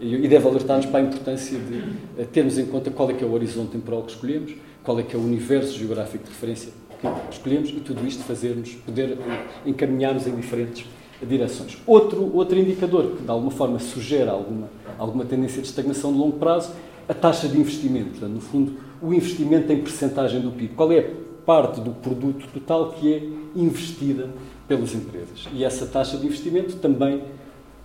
[0.00, 1.82] e deve alertar-nos para a importância de
[2.18, 5.02] eh, termos em conta qual é que é o horizonte temporal que escolhemos, qual é
[5.02, 9.46] que é o universo geográfico de referência que escolhemos e tudo isto fazermos, poder eh,
[9.64, 10.84] encaminhar-nos em diferentes
[11.22, 11.78] direções.
[11.86, 16.38] Outro, outro indicador que de alguma forma sugere alguma, alguma tendência de estagnação de longo
[16.38, 16.72] prazo,
[17.08, 18.10] a taxa de investimento.
[18.10, 20.74] Portanto, no fundo, o investimento em percentagem do PIB.
[20.74, 21.10] Qual é
[21.46, 23.22] parte do produto total que é
[23.54, 24.28] investida
[24.66, 25.46] pelas empresas.
[25.52, 27.22] E essa taxa de investimento também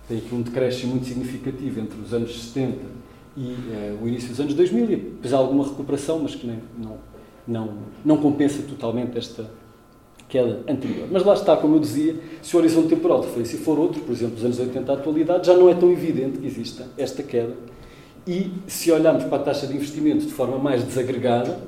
[0.08, 2.76] tem aqui um decréscimo muito significativo entre os anos 70
[3.36, 6.58] e eh, o início dos anos 2000, e apesar de alguma recuperação, mas que nem,
[6.76, 6.96] não,
[7.46, 9.48] não, não compensa totalmente esta
[10.28, 11.08] queda anterior.
[11.10, 14.12] Mas lá está, como eu dizia, se o horizonte temporal de referência for outro, por
[14.12, 17.54] exemplo, dos anos 80 à atualidade, já não é tão evidente que exista esta queda.
[18.26, 21.58] E se olharmos para a taxa de investimento de forma mais desagregada,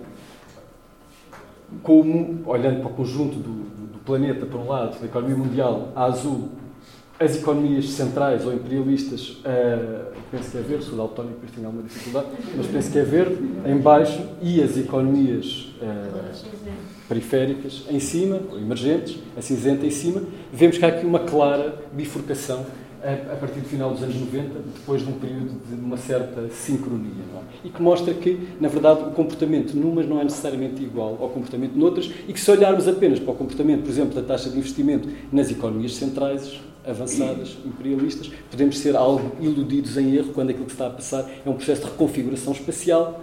[1.82, 6.04] como, olhando para o conjunto do, do, planeta, por um lado, da economia mundial, a
[6.04, 6.50] azul,
[7.18, 11.84] as economias centrais ou imperialistas, uh, penso que é verde, sou daltónico, depois tenho alguma
[11.84, 16.64] dificuldade, mas penso que é verde, em baixo, e as economias uh,
[17.08, 21.82] periféricas em cima, ou emergentes, a cinzenta em cima, vemos que há aqui uma clara
[21.92, 22.66] bifurcação
[23.04, 27.10] a, partir do final dos anos 90, depois de um período de uma certa sincronia.
[27.36, 27.66] É?
[27.66, 31.74] E que mostra que, na verdade, o comportamento numas não é necessariamente igual ao comportamento
[31.74, 35.08] noutras e que, se olharmos apenas para o comportamento, por exemplo, da taxa de investimento
[35.30, 40.86] nas economias centrais, avançadas, imperialistas, podemos ser algo iludidos em erro quando aquilo que está
[40.86, 43.22] a passar é um processo de reconfiguração espacial,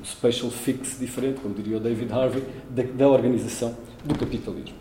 [0.00, 4.76] um spatial fix diferente, como diria o David Harvey, da, da organização do capitalismo.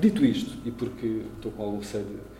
[0.00, 2.33] Dito isto, e porque estou com algum receio de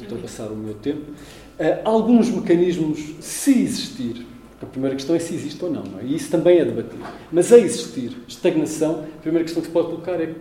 [0.00, 1.10] ultrapassar o meu tempo.
[1.58, 4.26] Uh, alguns mecanismos, se existir,
[4.62, 6.04] a primeira questão é se existe ou não, não é?
[6.04, 7.02] e isso também é debatido.
[7.32, 10.34] Mas a existir estagnação, a primeira questão que se pode colocar é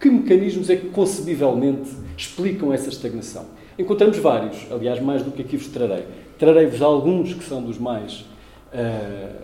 [0.00, 3.46] que mecanismos é que concebivelmente explicam essa estagnação?
[3.78, 6.04] Encontramos vários, aliás, mais do que aqui vos trarei.
[6.38, 8.24] Trarei-vos alguns que são dos mais
[8.72, 9.36] uh,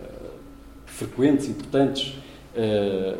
[0.86, 2.14] frequentes, importantes
[2.56, 3.18] uh,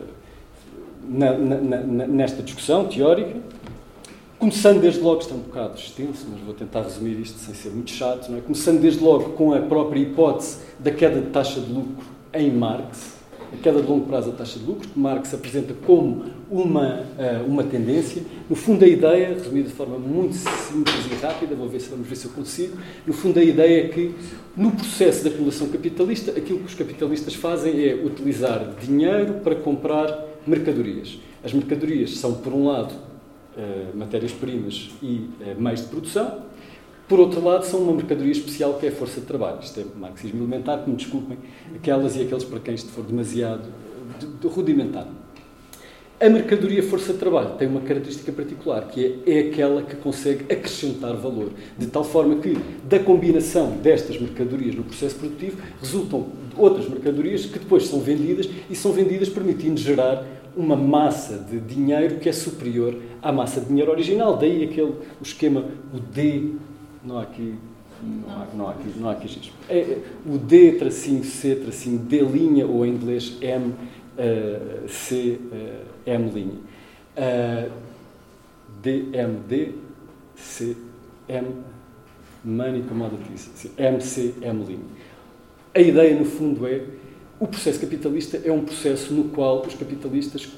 [1.06, 3.40] na, na, na, nesta discussão teórica,
[4.42, 7.68] Começando desde logo, isto é um bocado extenso, mas vou tentar resumir isto sem ser
[7.68, 8.40] muito chato, não é?
[8.40, 13.18] Começando desde logo com a própria hipótese da queda de taxa de lucro em Marx,
[13.52, 17.46] a queda de longo prazo da taxa de lucro, que Marx apresenta como uma, uh,
[17.46, 18.20] uma tendência.
[18.50, 22.08] No fundo, a ideia, resumida de forma muito simples e rápida, vou ver se vamos
[22.08, 22.76] ver se eu consigo,
[23.06, 24.12] no fundo, a ideia é que,
[24.56, 30.26] no processo de acumulação capitalista, aquilo que os capitalistas fazem é utilizar dinheiro para comprar
[30.44, 31.20] mercadorias.
[31.44, 33.11] As mercadorias são, por um lado,
[33.56, 36.42] uh, matérias-primas e uh, meios de produção.
[37.08, 39.58] Por outro lado, são uma mercadoria especial que é a força de trabalho.
[39.60, 41.38] Isto é marxismo elementar, que me desculpem
[41.74, 43.68] aquelas e aqueles para quem isto for demasiado
[44.18, 45.06] de, de rudimentar.
[46.22, 50.44] A mercadoria força de trabalho tem uma característica particular, que é, é aquela que consegue
[50.44, 52.56] acrescentar valor, de tal forma que,
[52.88, 58.76] da combinação destas mercadorias no processo produtivo, resultam outras mercadorias que depois são vendidas e
[58.76, 60.24] são vendidas permitindo gerar
[60.56, 64.36] uma massa de dinheiro que é superior à massa de dinheiro original.
[64.36, 66.54] Daí aquele o esquema, o D,
[67.04, 67.54] não há aqui.
[68.02, 72.00] Não há, não há aqui, não há aqui é, é, o D, tracinho C, tracinho
[72.00, 76.58] D linha, ou em inglês M, uh, C, uh, M linha.
[77.16, 77.70] Uh,
[78.82, 79.74] D, M, D,
[80.34, 80.76] C,
[81.28, 81.46] M,
[82.44, 84.80] Money Commodities, M, C, M linha.
[85.72, 86.82] A ideia, no fundo, é
[87.42, 90.48] o processo capitalista é um processo no qual os capitalistas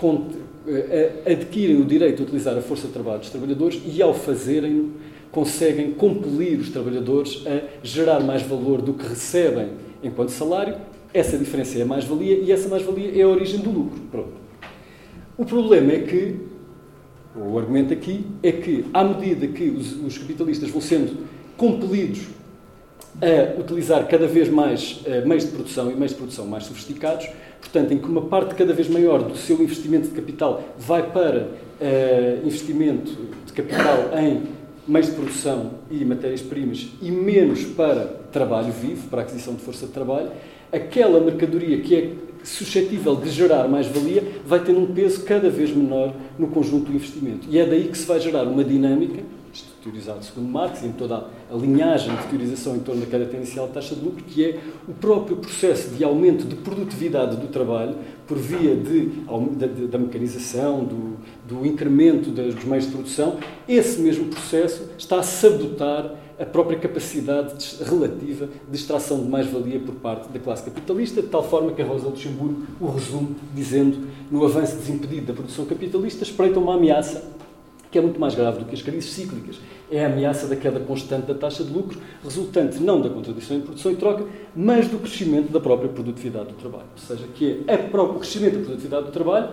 [0.69, 4.93] eh, adquirem o direito de utilizar a força de trabalho dos trabalhadores e, ao fazerem-no,
[5.33, 9.69] conseguem compelir os trabalhadores a gerar mais valor do que recebem
[10.03, 10.77] enquanto salário.
[11.15, 14.03] Essa diferença é a mais-valia e essa mais-valia é a origem do lucro.
[14.11, 14.35] Pronto.
[15.39, 16.37] O problema é que,
[17.35, 21.17] o argumento aqui, é que, à medida que os, os capitalistas vão sendo
[21.57, 22.27] compelidos
[23.21, 27.29] a utilizar cada vez mais uh, meios de produção e meios de produção mais sofisticados,
[27.61, 31.43] portanto, em que uma parte cada vez maior do seu investimento de capital vai para
[31.43, 33.13] uh, investimento
[33.47, 34.43] de capital em
[34.87, 39.93] meios de produção e matérias-primas e menos para trabalho vivo, para aquisição de força de
[39.93, 40.31] trabalho,
[40.73, 42.11] aquela mercadoria que é
[42.43, 47.47] suscetível de gerar mais-valia vai ter um peso cada vez menor no conjunto do investimento.
[47.51, 49.23] E é daí que se vai gerar uma dinâmica
[49.83, 53.95] teorizado segundo Marx, em toda a linhagem de teorização em torno da tendencial de taxa
[53.95, 58.75] de lucro, que é o próprio processo de aumento de produtividade do trabalho por via
[58.75, 59.07] de,
[59.57, 63.39] da, da mecanização, do, do incremento dos meios de produção,
[63.69, 69.95] esse mesmo processo está a sabotar a própria capacidade relativa de extração de mais-valia por
[69.95, 74.45] parte da classe capitalista, de tal forma que a Rosa Luxemburgo o resume dizendo no
[74.45, 77.34] avanço desimpedido da produção capitalista espreita uma ameaça
[77.95, 79.61] que é muito mais grave do que as crises cíclicas.
[79.89, 83.61] É a ameaça da queda constante da taxa de lucro, resultante não da contradição em
[83.61, 84.25] produção e troca,
[84.57, 86.89] mas do crescimento da própria produtividade do trabalho.
[86.91, 89.49] Ou seja, que é o crescimento da produtividade do trabalho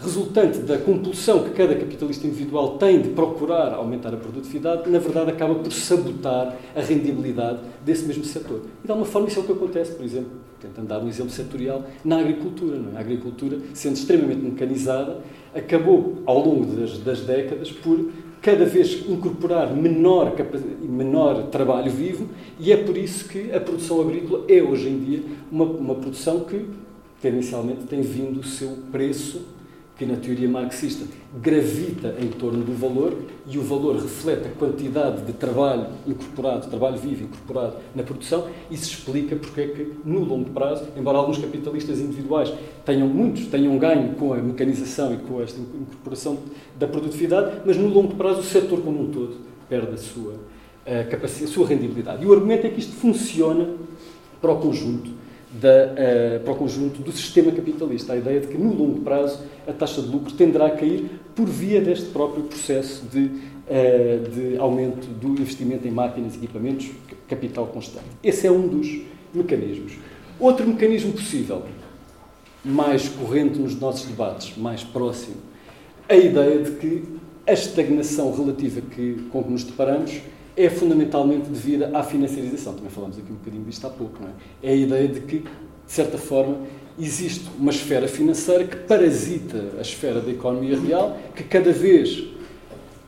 [0.00, 5.30] resultante da compulsão que cada capitalista individual tem de procurar aumentar a produtividade, na verdade
[5.30, 8.62] acaba por sabotar a rendibilidade desse mesmo setor.
[8.82, 11.30] E de alguma forma isso é o que acontece, por exemplo, tentando dar um exemplo
[11.30, 12.78] setorial, na agricultura.
[12.94, 12.96] É?
[12.96, 15.18] A agricultura, sendo extremamente mecanizada,
[15.54, 18.10] acabou, ao longo das, das décadas, por
[18.40, 20.34] cada vez incorporar menor,
[20.82, 22.26] menor trabalho vivo
[22.58, 26.40] e é por isso que a produção agrícola é, hoje em dia, uma, uma produção
[26.40, 26.66] que,
[27.20, 29.59] tendencialmente, tem vindo o seu preço
[30.00, 31.04] que na teoria marxista
[31.42, 33.14] gravita em torno do valor
[33.46, 38.76] e o valor reflete a quantidade de trabalho incorporado, trabalho vivo incorporado na produção, se
[38.76, 42.50] explica porque é que, no longo prazo, embora alguns capitalistas individuais
[42.82, 46.38] tenham muitos, tenham ganho com a mecanização e com esta incorporação
[46.78, 49.36] da produtividade, mas no longo prazo o setor como um todo
[49.68, 50.32] perde a sua,
[50.86, 52.24] a capacidade, a sua rendibilidade.
[52.24, 53.68] E o argumento é que isto funciona
[54.40, 55.19] para o conjunto
[55.52, 58.12] da, uh, para o conjunto do sistema capitalista.
[58.12, 61.46] A ideia de que, no longo prazo, a taxa de lucro tenderá a cair por
[61.46, 66.90] via deste próprio processo de, uh, de aumento do investimento em máquinas e equipamentos,
[67.28, 68.06] capital constante.
[68.22, 69.00] Esse é um dos
[69.34, 69.92] mecanismos.
[70.38, 71.62] Outro mecanismo possível,
[72.64, 75.36] mais corrente nos nossos debates, mais próximo,
[76.08, 77.04] a ideia de que
[77.46, 80.20] a estagnação relativa que, com que nos deparamos
[80.64, 82.74] é fundamentalmente devida à financiarização.
[82.74, 84.32] Também falamos aqui um bocadinho disto há pouco, não é?
[84.62, 85.46] É a ideia de que, de
[85.86, 86.58] certa forma,
[86.98, 92.24] existe uma esfera financeira que parasita a esfera da economia real, que cada vez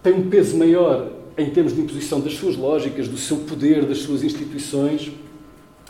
[0.03, 3.99] tem um peso maior em termos de imposição das suas lógicas, do seu poder, das
[3.99, 5.12] suas instituições,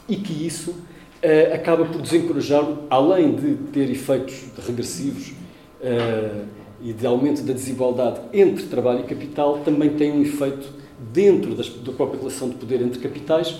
[0.08, 0.74] e que isso
[1.20, 5.32] eh, acaba por desencorajar, além de ter efeitos regressivos
[5.80, 6.44] eh,
[6.82, 10.81] e de aumento da desigualdade entre trabalho e capital, também tem um efeito
[11.12, 13.56] dentro das, da própria relação de poder entre capitais,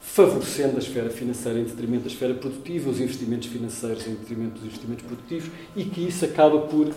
[0.00, 4.64] favorecendo a esfera financeira em detrimento da esfera produtiva, os investimentos financeiros em detrimento dos
[4.64, 6.92] investimentos produtivos, e que isso acaba por uh,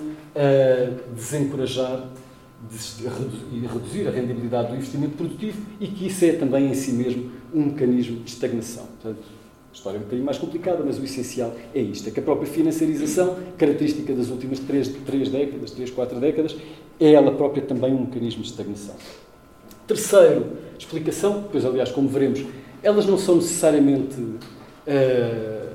[1.16, 2.10] desencorajar
[3.52, 7.32] e reduzir a rendibilidade do investimento produtivo e que isso é também em si mesmo
[7.54, 8.86] um mecanismo de estagnação.
[8.86, 9.24] Portanto,
[9.72, 12.24] a história é um bocadinho mais complicada, mas o essencial é isto, é que a
[12.24, 16.56] própria financiarização, característica das últimas três, três décadas, três, quatro décadas,
[17.00, 18.96] é ela própria também um mecanismo de estagnação.
[19.88, 20.46] Terceiro,
[20.78, 22.44] explicação, pois aliás, como veremos,
[22.82, 25.70] elas não são necessariamente uh,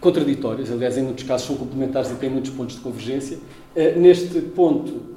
[0.00, 3.38] contraditórias, aliás, em muitos casos são complementares e têm muitos pontos de convergência.
[3.74, 5.16] Uh, neste ponto,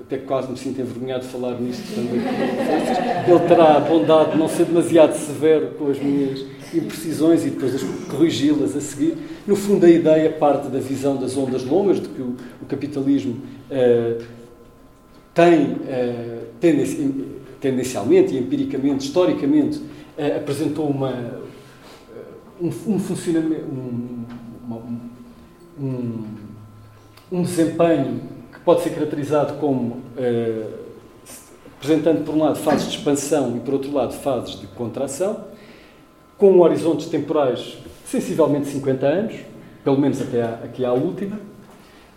[0.00, 2.20] até quase me sinto envergonhado de falar nisto também.
[3.28, 7.82] Ele terá a bondade de não ser demasiado severo com as minhas imprecisões e depois
[8.10, 9.16] corrigi-las a seguir.
[9.46, 13.36] No fundo, a ideia parte da visão das ondas longas, de que o, o capitalismo
[13.70, 14.37] uh,
[15.38, 16.46] tem, uh,
[17.60, 21.44] tendencialmente e empiricamente, historicamente, uh, apresentou uma, uh,
[22.60, 24.24] um, um, funcionamento, um,
[24.66, 24.82] uma,
[25.80, 26.24] um,
[27.30, 28.20] um, desempenho
[28.52, 30.02] que pode ser caracterizado como
[31.76, 35.44] apresentando, por um lado, fases de expansão e, por outro lado, fases de contração,
[36.36, 39.34] com horizontes temporais sensivelmente 50 anos,
[39.84, 41.38] pelo menos até aqui à última.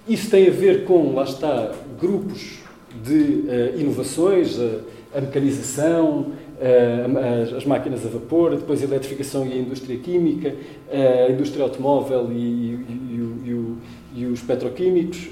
[0.07, 2.60] Isso tem a ver com, lá está, grupos
[3.03, 4.81] de uh, inovações, uh,
[5.13, 10.55] a mecanização, uh, as, as, máquinas a vapor, depois a eletrificação e a indústria química,
[10.91, 15.29] a indústria automóvel e, e, e, e os petroquímicos,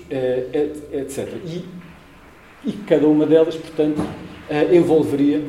[0.91, 1.33] etc.
[2.65, 4.01] E, cada uma delas, portanto,
[4.73, 5.43] envolveria,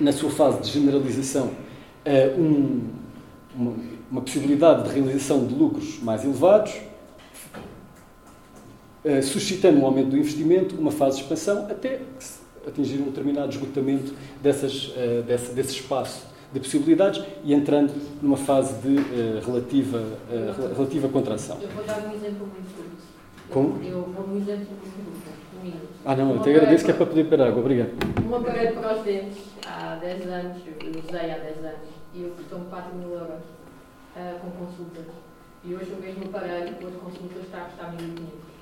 [0.00, 1.50] na sua fase de generalização,
[2.38, 2.80] um,
[3.56, 3.74] uma,
[4.10, 6.72] uma possibilidade de realização de lucros mais elevados,
[9.04, 12.00] eh, suscitando um aumento do investimento, uma fase de expansão, até
[12.66, 18.74] atingir um determinado esgotamento dessas, uh, desse, desse espaço de possibilidades e entrando numa fase
[18.82, 20.02] de uh, relativa,
[20.74, 21.58] relativa contração.
[21.62, 23.02] Eu vou dar um exemplo muito curto.
[23.50, 23.82] Como?
[23.82, 25.22] Eu vou um exemplo muito
[25.62, 25.88] curto.
[26.04, 27.60] Ah, não, eu te agradeço que é para poder beber água.
[27.60, 27.90] Obrigado.
[28.26, 32.30] Um aparelho para os dentes, há 10 anos, eu usei há 10 anos, e eu
[32.30, 33.42] custou-me 4 mil euros
[34.40, 35.04] com consultas.
[35.64, 38.57] E hoje o mesmo aparelho, com as consultas, está a custar 1.500.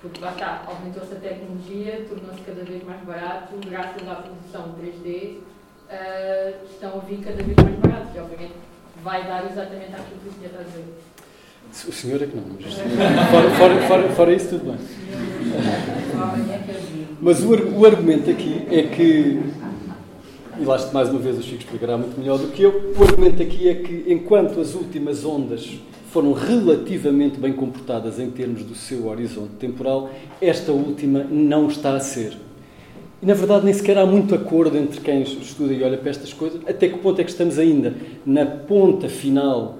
[0.00, 5.36] Porque lá está, aumentou-se a tecnologia, tornou-se cada vez mais barato, graças à produção 3D,
[5.36, 8.14] uh, estão a vir cada vez mais baratos.
[8.14, 8.54] E obviamente
[9.02, 10.84] vai dar exatamente aquilo que o senhor está a dizer.
[11.88, 12.74] O senhor é que não, mas
[13.30, 14.78] fora, fora, fora, fora isso tudo bem.
[17.20, 19.40] Mas o, o argumento aqui é que,
[20.58, 23.40] e lá mais uma vez o Chico explicará muito melhor do que eu, o argumento
[23.40, 25.80] aqui é que enquanto as últimas ondas
[26.12, 30.10] foram relativamente bem comportadas em termos do seu horizonte temporal,
[30.42, 32.36] esta última não está a ser.
[33.22, 36.30] E na verdade nem sequer há muito acordo entre quem estuda e olha para estas
[36.34, 37.94] coisas, até que ponto é que estamos ainda
[38.26, 39.78] na ponta final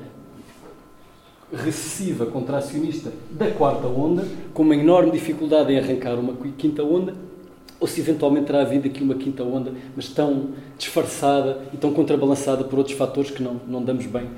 [1.52, 7.14] recessiva contracionista da quarta onda, com uma enorme dificuldade em arrancar uma quinta onda,
[7.78, 12.64] ou se eventualmente terá havido aqui uma quinta onda, mas tão disfarçada e tão contrabalançada
[12.64, 14.30] por outros fatores que não, não damos bem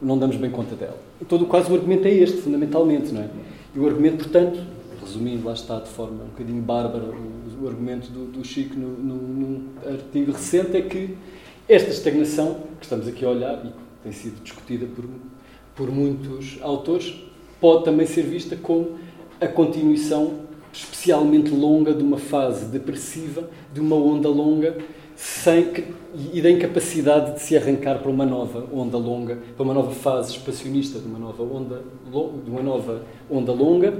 [0.00, 0.98] não damos bem conta dela.
[1.20, 3.28] Em todo o caso, o argumento é este, fundamentalmente, não é?
[3.74, 4.60] E o argumento, portanto,
[5.02, 8.88] resumindo, lá está de forma um bocadinho bárbara, o, o argumento do, do Chico no,
[8.88, 11.16] no, num artigo recente é que
[11.68, 15.04] esta estagnação que estamos aqui a olhar e que tem sido discutida por,
[15.74, 17.14] por muitos autores,
[17.60, 18.98] pode também ser vista como
[19.40, 24.76] a continuação especialmente longa de uma fase depressiva, de uma onda longa
[25.18, 25.84] sem que,
[26.32, 30.30] e da incapacidade de se arrancar para uma nova onda longa, para uma nova fase
[30.30, 31.82] expansionista de uma nova onda,
[32.44, 33.94] de uma nova onda longa,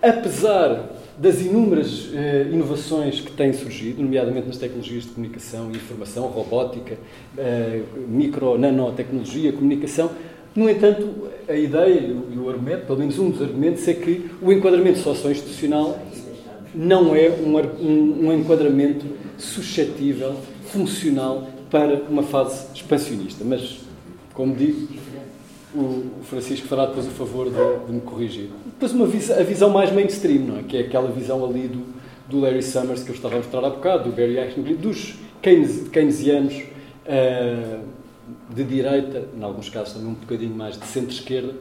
[0.00, 6.26] apesar das inúmeras eh, inovações que têm surgido, nomeadamente nas tecnologias de comunicação e informação,
[6.28, 6.96] robótica,
[7.36, 10.10] eh, micro, nanotecnologia, comunicação.
[10.56, 11.06] No entanto,
[11.46, 15.98] a ideia e o argumento, pelo menos um dos argumentos, é que o enquadramento socio-institucional
[16.74, 19.04] não é um, um, um enquadramento
[19.36, 20.34] suscetível
[20.72, 23.44] funcional para uma fase expansionista.
[23.44, 23.80] Mas,
[24.34, 24.88] como digo,
[25.74, 28.50] o Francisco fará depois o favor de, de me corrigir.
[28.66, 30.62] Depois uma visão, a visão mais mainstream, não é?
[30.62, 31.82] que é aquela visão ali do,
[32.28, 36.54] do Larry Summers que eu estava a mostrar há bocado, do Barry Eichengreen, dos keynesianos
[36.54, 37.80] uh,
[38.54, 41.54] de direita, em alguns casos também um bocadinho mais de centro-esquerda,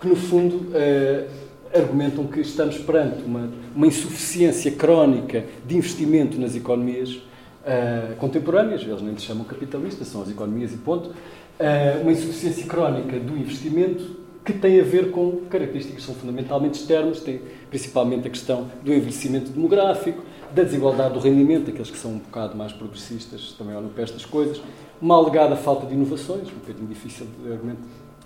[0.00, 1.28] que no fundo uh,
[1.74, 7.18] argumentam que estamos perante uma, uma insuficiência crónica de investimento nas economias
[7.64, 12.66] uh, contemporâneas, eles nem se chamam capitalistas, são as economias e ponto, uh, uma insuficiência
[12.66, 18.26] crónica do investimento que tem a ver com características que são fundamentalmente externas, tem principalmente
[18.26, 20.22] a questão do envelhecimento demográfico,
[20.54, 24.24] da desigualdade do rendimento, aqueles que são um bocado mais progressistas também olham para estas
[24.24, 24.60] coisas,
[25.00, 27.52] uma alegada falta de inovações, um bocadinho difícil de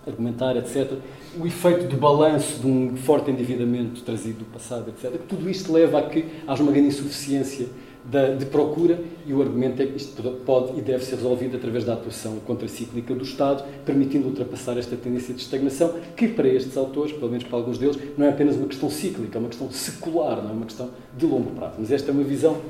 [0.07, 0.93] argumentar, etc.
[1.39, 5.21] O efeito do balanço de um forte endividamento trazido do passado, etc.
[5.29, 7.67] Tudo isto leva a que haja uma grande insuficiência
[8.05, 11.95] de procura e o argumento é que isto pode e deve ser resolvido através da
[11.95, 17.31] atuação contracíclica do Estado, permitindo ultrapassar esta tendência de estagnação, que para estes autores, pelo
[17.31, 20.51] menos para alguns deles, não é apenas uma questão cíclica, é uma questão secular, não
[20.51, 21.77] é uma questão de longo prazo.
[21.79, 22.61] Mas esta é uma visão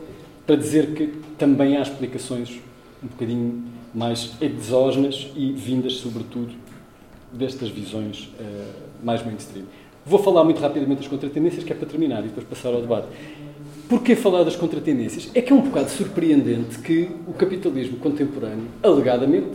[0.46, 2.60] para dizer que também há explicações
[3.02, 3.64] um bocadinho
[3.94, 6.52] mais exógenas e vindas, sobretudo,
[7.32, 9.64] destas visões uh, mais mainstream.
[10.04, 13.06] Vou falar muito rapidamente das contratendências, que é para terminar e depois passar ao debate.
[13.92, 15.28] Porquê falar das contratendências?
[15.34, 19.50] É que é um bocado surpreendente que o capitalismo contemporâneo, alegadamente,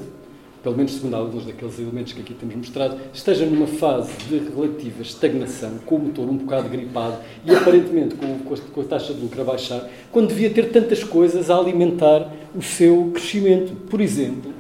[0.62, 5.02] pelo menos segundo alguns daqueles elementos que aqui temos mostrado, esteja numa fase de relativa
[5.02, 9.41] estagnação, com o motor um bocado gripado e aparentemente com, com a taxa de lucro
[9.41, 13.73] a baixar, quando devia ter tantas coisas a alimentar o seu crescimento.
[13.89, 14.54] Por exemplo,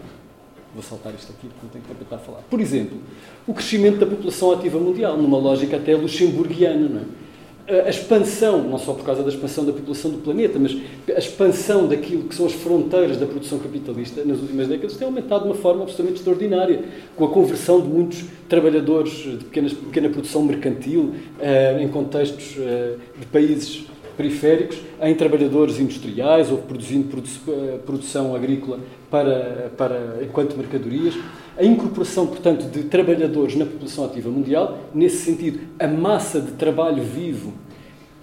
[0.73, 2.39] vou saltar isto aqui porque não tenho tempo para falar.
[2.49, 2.97] Por exemplo,
[3.45, 7.26] o crescimento da população ativa mundial, numa lógica até luxemburguiana, não é?
[7.67, 10.75] A expansão, não só por causa da expansão da população do planeta, mas
[11.13, 15.43] a expansão daquilo que são as fronteiras da produção capitalista nas últimas décadas tem aumentado
[15.43, 16.81] de uma forma absolutamente extraordinária,
[17.15, 22.95] com a conversão de muitos trabalhadores de pequenas, pequena produção mercantil eh, em contextos eh,
[23.19, 28.79] de países periféricos em trabalhadores industriais ou produzindo produ eh, produção agrícola
[29.11, 31.15] para, para, enquanto mercadorias
[31.57, 37.03] a incorporação, portanto, de trabalhadores na população ativa mundial, nesse sentido, a massa de trabalho
[37.03, 37.53] vivo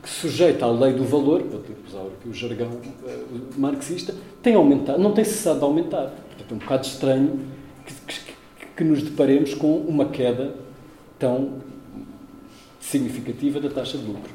[0.01, 4.55] que sujeita à lei do valor, vou que usar aqui o jargão uh, marxista, tem
[4.55, 6.13] aumentado, não tem cessado de aumentar.
[6.29, 7.41] Portanto, é um bocado estranho
[7.87, 8.21] que, que,
[8.77, 10.55] que nos deparemos com uma queda
[11.19, 11.55] tão
[12.81, 14.31] significativa da taxa de lucro.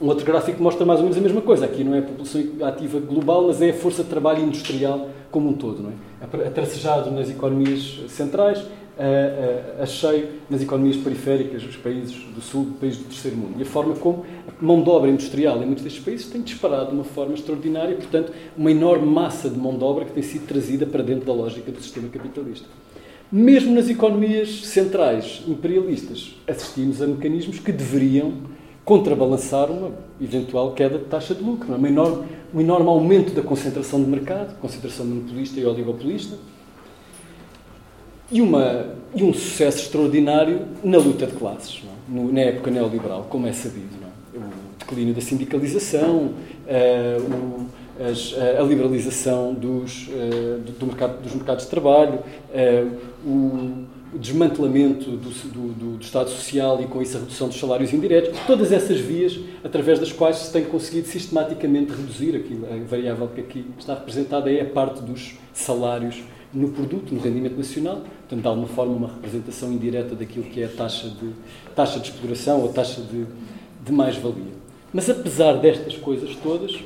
[0.00, 1.64] Um outro gráfico mostra mais ou menos a mesma coisa.
[1.64, 5.48] Aqui não é a população ativa global, mas é a força de trabalho industrial como
[5.48, 5.82] um todo.
[5.82, 5.92] Não é?
[6.46, 8.64] Atracejado nas economias centrais,
[8.98, 13.54] a, a, a cheio nas economias periféricas dos países do sul, países do terceiro mundo.
[13.58, 16.90] E a forma como a mão de obra industrial em muitos destes países tem disparado
[16.90, 20.46] de uma forma extraordinária, portanto, uma enorme massa de mão de obra que tem sido
[20.46, 22.66] trazida para dentro da lógica do sistema capitalista.
[23.32, 28.34] Mesmo nas economias centrais imperialistas, assistimos a mecanismos que deveriam
[28.84, 31.72] contrabalançar uma eventual queda de taxa de lucro.
[31.72, 31.76] É?
[31.76, 36.36] Um enorme, um enorme aumento da concentração de mercado, concentração monopolista e oligopolista,
[38.30, 42.12] e, uma, e um sucesso extraordinário na luta de classes, é?
[42.12, 43.88] no, na época neoliberal, como é sabido.
[44.34, 44.38] É?
[44.38, 46.32] O declínio da sindicalização,
[46.66, 47.66] uh, o,
[48.02, 53.86] as, a liberalização dos, uh, do, do mercado, dos mercados de trabalho, uh, o, o,
[54.18, 58.72] desmantelamento do, do, do, Estado Social e, com isso, a redução dos salários indiretos, todas
[58.72, 62.66] essas vias através das quais se tem conseguido sistematicamente reduzir aquilo.
[62.66, 67.56] A variável que aqui está representada é a parte dos salários no produto, no rendimento
[67.56, 71.30] nacional, portanto, de alguma forma, uma representação indireta daquilo que é a taxa de,
[71.74, 73.26] taxa de exploração ou taxa de,
[73.84, 74.54] de mais-valia.
[74.92, 76.78] Mas, apesar destas coisas todas,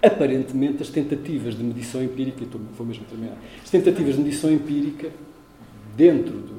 [0.00, 2.44] aparentemente as tentativas de medição empírica,
[2.76, 5.10] vou mesmo terminar, as tentativas de medição empírica
[5.96, 6.51] dentro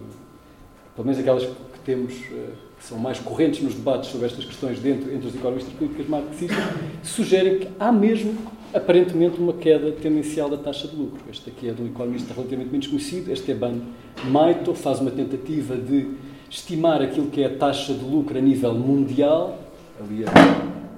[0.95, 4.79] pelo menos aquelas que temos, eh, que são mais correntes nos debates sobre estas questões
[4.79, 6.63] dentro, entre os economistas políticas marxistas,
[7.03, 8.35] sugerem que há mesmo
[8.73, 11.19] aparentemente uma queda tendencial da taxa de lucro.
[11.29, 13.81] Este aqui é de um economista relativamente menos conhecido, Esteban
[14.25, 16.11] Maito, faz uma tentativa de
[16.49, 19.59] estimar aquilo que é a taxa de lucro a nível mundial,
[19.99, 20.25] ali,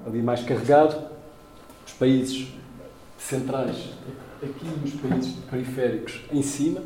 [0.06, 0.96] ali mais carregado,
[1.86, 2.48] os países
[3.18, 3.76] centrais
[4.42, 6.82] aqui e os países periféricos em cima,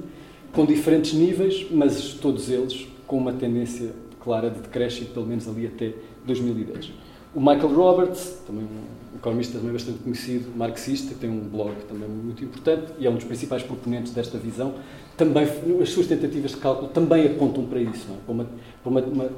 [0.52, 3.90] com diferentes níveis, mas todos eles com uma tendência
[4.20, 5.92] clara de decréscimo, pelo menos ali até
[6.24, 6.92] 2010.
[7.34, 12.44] O Michael Roberts, também um economista também bastante conhecido, marxista, tem um blog também muito
[12.44, 14.74] importante e é um dos principais proponentes desta visão,
[15.16, 15.44] também
[15.82, 18.14] as suas tentativas de cálculo também apontam para isso, é?
[18.24, 18.46] para, uma,
[18.80, 19.30] para uma, uma,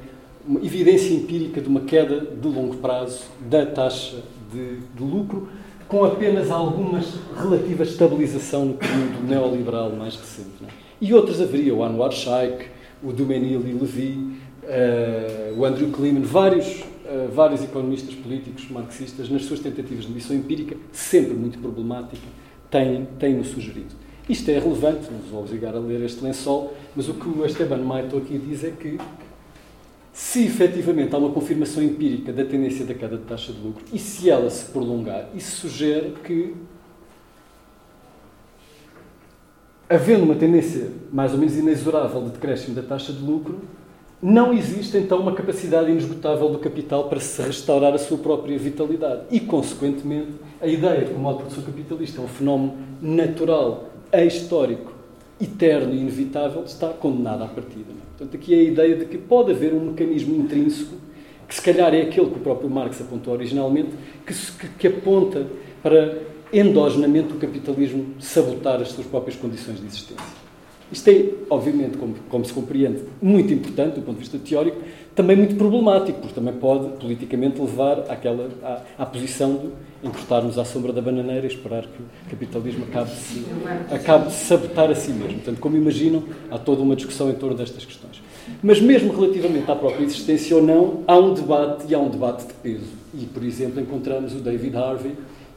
[0.47, 4.21] uma, evidência empírica de uma queda de longo prazo da taxa
[4.51, 5.49] de, de lucro,
[5.87, 10.63] com apenas algumas relativa estabilização no período neoliberal mais recente.
[10.63, 10.67] É?
[11.01, 12.72] E outros haveria, o Anwar Shaikh,
[13.03, 19.45] o Dumenil e Levy, uh, o Andrew Kleeman, vários uh, vários economistas políticos marxistas, nas
[19.45, 22.27] suas tentativas de medição empírica, sempre muito problemática,
[22.69, 23.95] têm-no têm sugerido.
[24.27, 27.45] Isto é relevante, não vos vou obrigar a ler este lençol, mas o que o
[27.45, 28.97] Esteban Maito aqui diz é que
[30.13, 33.99] se efetivamente há uma confirmação empírica da tendência da queda de taxa de lucro e
[33.99, 36.53] se ela se prolongar, isso sugere que,
[39.89, 43.61] havendo uma tendência mais ou menos inexorável de decréscimo da taxa de lucro,
[44.21, 49.23] não existe então uma capacidade inesgotável do capital para se restaurar a sua própria vitalidade.
[49.29, 50.31] E, consequentemente,
[50.61, 54.93] a ideia de que o modo de produção capitalista é um fenómeno natural, ahistórico,
[55.41, 57.91] eterno e inevitável está condenada à partida.
[58.17, 60.95] Portanto, aqui é a ideia de que pode haver um mecanismo intrínseco,
[61.45, 63.89] que se calhar é aquele que o próprio Marx apontou originalmente,
[64.25, 64.33] que,
[64.79, 65.45] que aponta
[65.81, 66.17] para
[66.53, 70.43] endogenamente o capitalismo sabotar as suas próprias condições de existência.
[70.91, 74.77] Isto é, obviamente, como, como, se compreende, muito importante do ponto de vista teórico,
[75.15, 80.65] também muito problemático, porque também pode politicamente levar àquela, à, à posição de encostarmos à
[80.65, 85.11] sombra da bananeira e esperar que o capitalismo acabe de, acabe de sabotar a si
[85.11, 85.35] mesmo.
[85.35, 88.21] Portanto, como imaginam, há toda uma discussão em torno destas questões.
[88.61, 92.45] Mas mesmo relativamente à própria existência ou não, há um debate e há um debate
[92.45, 92.91] de peso.
[93.15, 95.13] E, por exemplo, encontramos o David Harvey,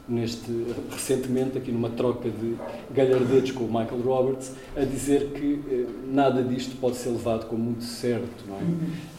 [0.07, 0.51] neste,
[0.89, 2.55] recentemente, aqui numa troca de
[2.93, 7.63] galhardetes com o Michael Roberts, a dizer que eh, nada disto pode ser levado como
[7.63, 8.45] muito certo.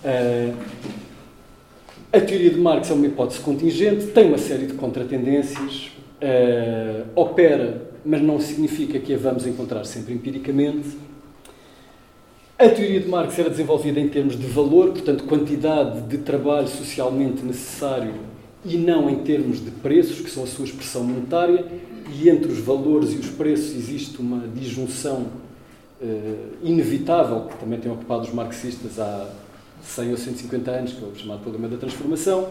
[0.04, 0.52] É?
[0.52, 0.54] Uh,
[2.10, 7.90] a teoria de Marx é uma hipótese contingente, tem uma série de contratendências, uh, opera,
[8.04, 10.96] mas não significa que a vamos encontrar sempre empiricamente.
[12.58, 17.44] A teoria de Marx era desenvolvida em termos de valor, portanto, quantidade de trabalho socialmente
[17.44, 18.14] necessário
[18.64, 21.64] e não em termos de preços, que são a sua expressão monetária,
[22.12, 25.26] e entre os valores e os preços existe uma disjunção
[26.00, 29.30] uh, inevitável, que também tem ocupado os marxistas há
[29.82, 32.48] 100 ou 150 anos, que é o chamado problema da transformação,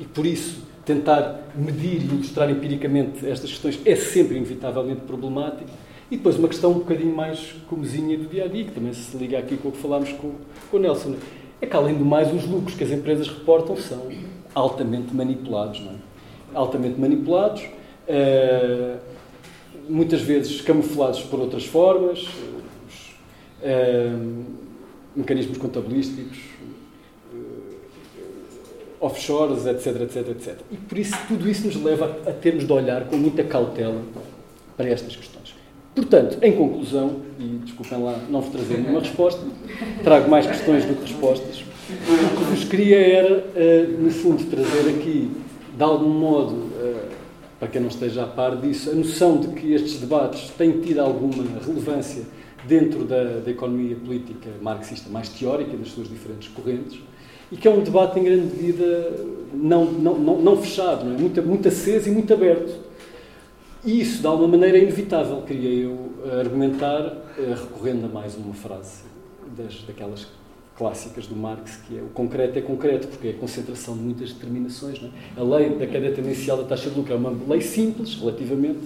[0.00, 5.70] e por isso tentar medir e ilustrar empiricamente estas questões é sempre inevitavelmente problemático.
[6.10, 9.16] E depois uma questão um bocadinho mais comezinha do dia a dia, que também se
[9.16, 10.32] liga aqui com o que falámos com,
[10.70, 11.16] com o Nelson,
[11.60, 14.10] é que além do mais os lucros que as empresas reportam são
[14.54, 15.80] altamente manipulados.
[15.80, 15.96] Não é?
[16.54, 18.98] Altamente manipulados, uh,
[19.88, 22.26] muitas vezes camuflados por outras formas,
[23.60, 24.44] uh,
[25.16, 26.38] mecanismos contabilísticos,
[27.32, 27.74] uh,
[29.00, 30.56] offshores, etc, etc, etc.
[30.70, 34.02] E por isso, tudo isso nos leva a, termos de olhar com muita cautela
[34.76, 35.54] para estas questões.
[35.94, 39.40] Portanto, em conclusão, e desculpem lá não vos trazer nenhuma resposta,
[40.02, 41.64] trago mais questões do que respostas.
[41.86, 45.30] O que vos queria era, eh, no fundo, trazer aqui,
[45.76, 47.08] de algum modo, eh,
[47.60, 51.00] para quem não esteja a par disso, a noção de que estes debates têm tido
[51.00, 52.22] alguma relevância
[52.66, 56.98] dentro da, da economia política marxista mais teórica, das suas diferentes correntes,
[57.52, 59.20] e que é um debate em grande medida
[59.52, 61.18] não, não, não, não fechado, não é?
[61.18, 62.80] muito, muito aceso e muito aberto.
[63.84, 68.54] E isso, de alguma maneira, é inevitável, queria eu argumentar, eh, recorrendo a mais uma
[68.54, 69.02] frase
[69.54, 70.26] das, daquelas
[70.76, 74.32] clássicas do Marx, que é o concreto é concreto, porque é a concentração de muitas
[74.32, 75.00] determinações.
[75.02, 75.40] É?
[75.40, 78.80] A lei da queda tendencial da taxa de lucro é uma lei simples, relativamente,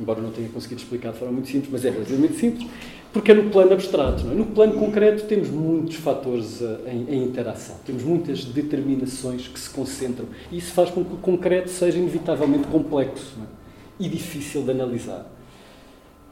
[0.00, 2.66] embora não tenha conseguido explicar de forma muito simples, mas é relativamente simples,
[3.12, 4.26] porque é no plano abstrato.
[4.26, 4.34] É?
[4.34, 10.26] No plano concreto temos muitos fatores em, em, interação, temos muitas determinações que se concentram,
[10.50, 14.04] e isso faz com que o concreto seja inevitavelmente complexo é?
[14.04, 15.30] e difícil de analisar.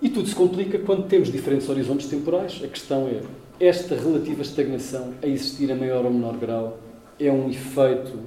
[0.01, 2.61] E tudo se complica quando temos diferentes horizontes temporais.
[2.63, 3.21] A questão é,
[3.61, 6.79] esta relativa estagnação a existir a maior ou menor grau
[7.19, 8.19] é um efeito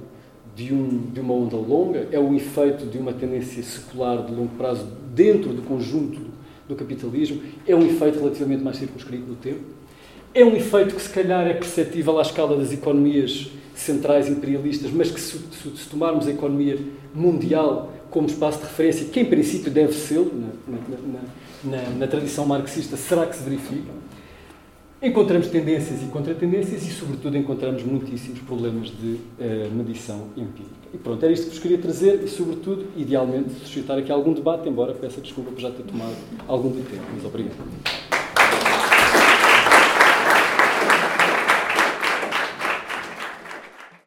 [0.54, 2.08] de, um, de uma onda longa?
[2.12, 6.20] É um efeito de uma tendência secular de longo prazo dentro do conjunto
[6.68, 7.40] do capitalismo?
[7.66, 9.60] É um efeito relativamente mais circunscrito no tempo?
[10.34, 15.10] É um efeito que, se calhar, é perceptível à escala das economias centrais imperialistas, mas
[15.10, 16.78] que, se, se tomarmos a economia
[17.14, 22.44] mundial como espaço de referência, que em princípio deve ser, na, na, na, na tradição
[22.44, 24.01] marxista, será que se verifica?
[25.02, 30.70] Encontramos tendências e contratendências e, sobretudo, encontramos muitíssimos problemas de uh, medição empírica.
[30.94, 34.68] E pronto, era isto que vos queria trazer e, sobretudo, idealmente, suscitar aqui algum debate,
[34.68, 36.14] embora peça desculpa por já ter tomado
[36.46, 37.02] algum tempo.
[37.16, 37.56] Mas obrigado.